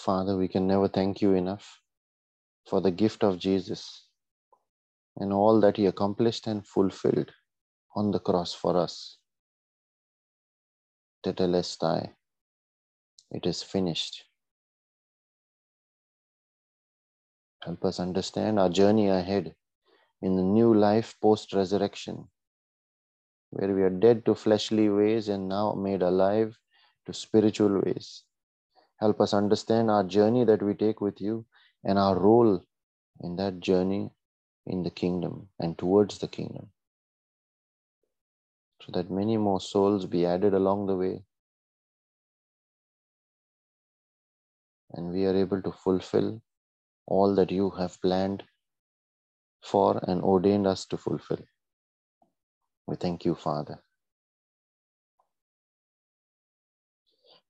Father, 0.04 0.36
we 0.36 0.48
can 0.48 0.66
never 0.66 0.88
thank 0.88 1.20
you 1.20 1.34
enough 1.34 1.80
for 2.66 2.80
the 2.80 2.90
gift 2.90 3.22
of 3.22 3.38
Jesus 3.38 4.06
and 5.16 5.32
all 5.32 5.60
that 5.60 5.76
he 5.76 5.86
accomplished 5.86 6.46
and 6.46 6.66
fulfilled 6.66 7.30
on 7.94 8.10
the 8.10 8.18
cross 8.18 8.54
for 8.54 8.76
us. 8.76 9.18
tetelestai. 11.24 12.14
It 13.30 13.46
is 13.46 13.62
finished. 13.62 14.24
Help 17.62 17.84
us 17.84 18.00
understand 18.00 18.58
our 18.58 18.70
journey 18.70 19.08
ahead 19.08 19.54
in 20.22 20.36
the 20.36 20.42
new 20.42 20.74
life 20.74 21.14
post 21.20 21.52
resurrection, 21.52 22.26
where 23.50 23.74
we 23.74 23.82
are 23.82 23.90
dead 23.90 24.24
to 24.24 24.34
fleshly 24.34 24.88
ways 24.88 25.28
and 25.28 25.48
now 25.48 25.74
made 25.74 26.02
alive 26.02 26.58
to 27.06 27.12
spiritual 27.12 27.82
ways. 27.82 28.24
Help 29.00 29.20
us 29.20 29.32
understand 29.32 29.90
our 29.90 30.04
journey 30.04 30.44
that 30.44 30.62
we 30.62 30.74
take 30.74 31.00
with 31.00 31.20
you 31.20 31.46
and 31.84 31.98
our 31.98 32.18
role 32.18 32.62
in 33.20 33.36
that 33.36 33.60
journey 33.60 34.10
in 34.66 34.82
the 34.82 34.90
kingdom 34.90 35.48
and 35.58 35.78
towards 35.78 36.18
the 36.18 36.28
kingdom. 36.28 36.68
So 38.82 38.92
that 38.92 39.10
many 39.10 39.36
more 39.36 39.60
souls 39.60 40.06
be 40.06 40.26
added 40.26 40.54
along 40.54 40.86
the 40.86 40.96
way. 40.96 41.22
And 44.92 45.12
we 45.12 45.24
are 45.26 45.36
able 45.36 45.62
to 45.62 45.72
fulfill 45.72 46.42
all 47.06 47.34
that 47.34 47.50
you 47.50 47.70
have 47.70 48.00
planned 48.02 48.42
for 49.62 50.02
and 50.08 50.22
ordained 50.22 50.66
us 50.66 50.84
to 50.86 50.96
fulfill. 50.96 51.40
We 52.86 52.96
thank 52.96 53.24
you, 53.24 53.34
Father. 53.34 53.78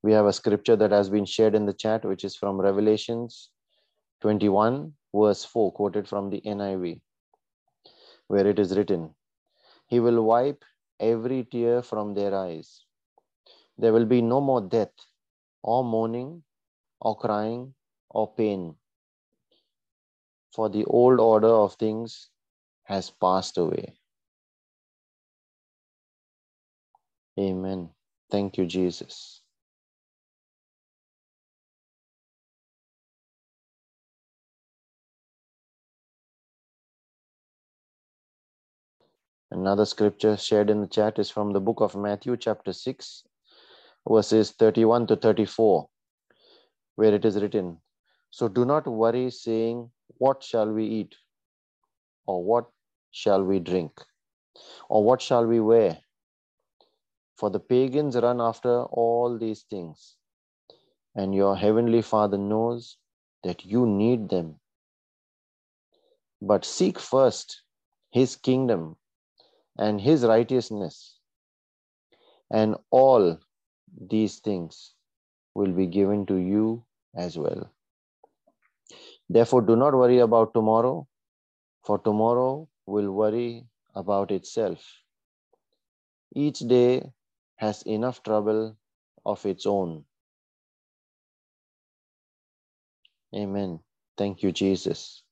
We 0.02 0.12
have 0.12 0.26
a 0.26 0.32
scripture 0.32 0.76
that 0.76 0.92
has 0.92 1.10
been 1.10 1.24
shared 1.24 1.54
in 1.54 1.66
the 1.66 1.72
chat, 1.72 2.04
which 2.04 2.24
is 2.24 2.36
from 2.36 2.60
Revelations 2.60 3.50
21, 4.22 4.92
verse 5.14 5.44
4, 5.44 5.72
quoted 5.72 6.08
from 6.08 6.30
the 6.30 6.40
NIV, 6.40 7.00
where 8.28 8.46
it 8.46 8.58
is 8.58 8.76
written, 8.76 9.14
He 9.86 10.00
will 10.00 10.22
wipe 10.22 10.64
every 10.98 11.44
tear 11.44 11.82
from 11.82 12.14
their 12.14 12.34
eyes. 12.34 12.84
There 13.78 13.92
will 13.92 14.06
be 14.06 14.22
no 14.22 14.40
more 14.40 14.60
death, 14.60 14.92
or 15.62 15.84
mourning, 15.84 16.42
or 17.00 17.16
crying, 17.16 17.74
or 18.10 18.32
pain 18.34 18.74
for 20.52 20.68
the 20.68 20.84
old 20.86 21.20
order 21.20 21.48
of 21.48 21.74
things 21.74 22.28
has 22.84 23.10
passed 23.10 23.56
away. 23.56 23.94
Amen. 27.38 27.90
Thank 28.30 28.58
you, 28.58 28.66
Jesus. 28.66 29.42
Another 39.52 39.84
scripture 39.84 40.36
shared 40.36 40.70
in 40.70 40.80
the 40.80 40.86
chat 40.86 41.18
is 41.18 41.28
from 41.28 41.52
the 41.52 41.60
book 41.60 41.80
of 41.80 41.96
Matthew, 41.96 42.36
chapter 42.36 42.72
6, 42.72 43.24
verses 44.08 44.52
31 44.52 45.08
to 45.08 45.16
34, 45.16 45.88
where 46.94 47.12
it 47.12 47.24
is 47.24 47.34
written 47.42 47.78
So 48.30 48.46
do 48.46 48.64
not 48.64 48.86
worry, 48.86 49.28
saying, 49.28 49.90
what 50.18 50.44
shall 50.44 50.70
we 50.70 50.84
eat? 50.86 51.16
Or 52.26 52.44
what 52.44 52.66
shall 53.10 53.42
we 53.42 53.58
drink? 53.58 54.00
Or 54.88 55.02
what 55.02 55.20
shall 55.20 55.44
we 55.44 55.58
wear? 55.58 55.98
For 57.36 57.50
the 57.50 57.58
pagans 57.58 58.14
run 58.14 58.40
after 58.40 58.84
all 58.84 59.36
these 59.36 59.62
things, 59.62 60.14
and 61.16 61.34
your 61.34 61.56
heavenly 61.56 62.02
Father 62.02 62.38
knows 62.38 62.98
that 63.42 63.64
you 63.64 63.84
need 63.84 64.28
them. 64.28 64.60
But 66.40 66.64
seek 66.64 67.00
first 67.00 67.62
his 68.12 68.36
kingdom 68.36 68.96
and 69.78 70.00
his 70.00 70.24
righteousness, 70.24 71.18
and 72.50 72.76
all 72.90 73.38
these 74.10 74.38
things 74.40 74.94
will 75.54 75.72
be 75.72 75.86
given 75.86 76.26
to 76.26 76.36
you 76.36 76.84
as 77.14 77.38
well. 77.38 77.72
Therefore, 79.28 79.62
do 79.62 79.76
not 79.76 79.94
worry 79.94 80.18
about 80.18 80.54
tomorrow, 80.54 81.06
for 81.84 81.98
tomorrow 81.98 82.68
will 82.86 83.10
worry 83.10 83.66
about 83.94 84.30
itself. 84.30 84.84
Each 86.34 86.60
day 86.60 87.12
has 87.56 87.82
enough 87.82 88.22
trouble 88.22 88.76
of 89.24 89.44
its 89.46 89.66
own. 89.66 90.04
Amen. 93.34 93.80
Thank 94.16 94.42
you, 94.42 94.52
Jesus. 94.52 95.22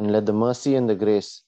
And 0.00 0.12
let 0.12 0.24
the 0.24 0.32
mercy 0.32 0.76
and 0.76 0.88
the 0.88 0.94
grace 0.94 1.42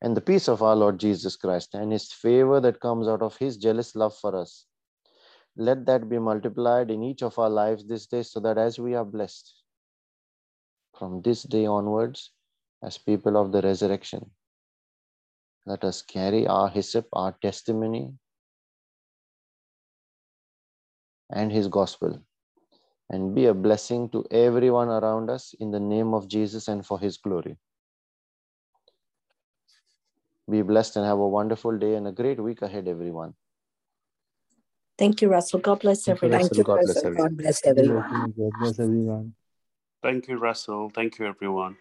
and 0.00 0.16
the 0.16 0.20
peace 0.22 0.48
of 0.48 0.62
our 0.62 0.74
Lord 0.74 0.98
Jesus 0.98 1.36
Christ 1.36 1.74
and 1.74 1.92
his 1.92 2.10
favor 2.10 2.58
that 2.58 2.80
comes 2.80 3.06
out 3.06 3.20
of 3.20 3.36
his 3.36 3.58
jealous 3.58 3.94
love 3.94 4.16
for 4.16 4.34
us, 4.34 4.64
let 5.58 5.84
that 5.84 6.08
be 6.08 6.18
multiplied 6.18 6.90
in 6.90 7.02
each 7.02 7.22
of 7.22 7.38
our 7.38 7.50
lives 7.50 7.86
this 7.86 8.06
day 8.06 8.22
so 8.22 8.40
that 8.40 8.56
as 8.56 8.78
we 8.78 8.94
are 8.94 9.04
blessed 9.04 9.52
from 10.98 11.20
this 11.20 11.42
day 11.42 11.66
onwards 11.66 12.32
as 12.82 12.96
people 12.96 13.36
of 13.36 13.52
the 13.52 13.60
resurrection, 13.60 14.30
let 15.66 15.84
us 15.84 16.00
carry 16.00 16.46
our 16.46 16.70
hyssop, 16.70 17.06
our 17.12 17.32
testimony, 17.42 18.14
and 21.28 21.52
his 21.52 21.68
gospel 21.68 22.18
and 23.10 23.34
be 23.34 23.44
a 23.44 23.52
blessing 23.52 24.08
to 24.08 24.24
everyone 24.30 24.88
around 24.88 25.28
us 25.28 25.54
in 25.60 25.70
the 25.70 25.80
name 25.94 26.14
of 26.14 26.26
Jesus 26.26 26.68
and 26.68 26.86
for 26.86 26.98
his 26.98 27.18
glory. 27.18 27.58
Be 30.48 30.62
blessed 30.62 30.96
and 30.96 31.04
have 31.04 31.18
a 31.18 31.28
wonderful 31.28 31.76
day 31.76 31.94
and 31.94 32.06
a 32.08 32.12
great 32.12 32.40
week 32.40 32.62
ahead, 32.62 32.88
everyone. 32.88 33.34
Thank 34.96 35.22
you, 35.22 35.28
Russell. 35.28 35.60
God 35.60 35.80
bless 35.80 36.08
everyone. 36.08 36.38
Thank 36.40 36.56
you, 36.56 36.64
God 36.64 36.80
bless 36.82 37.04
everyone. 37.04 37.28
God 37.30 37.36
bless 37.36 37.60
God 37.60 37.70
everyone. 37.70 38.34
bless 38.36 38.78
everyone. 38.80 39.34
Thank 40.02 40.28
you, 40.28 40.38
Russell. 40.38 40.90
Thank 40.90 41.18
you, 41.18 41.26
everyone. 41.26 41.76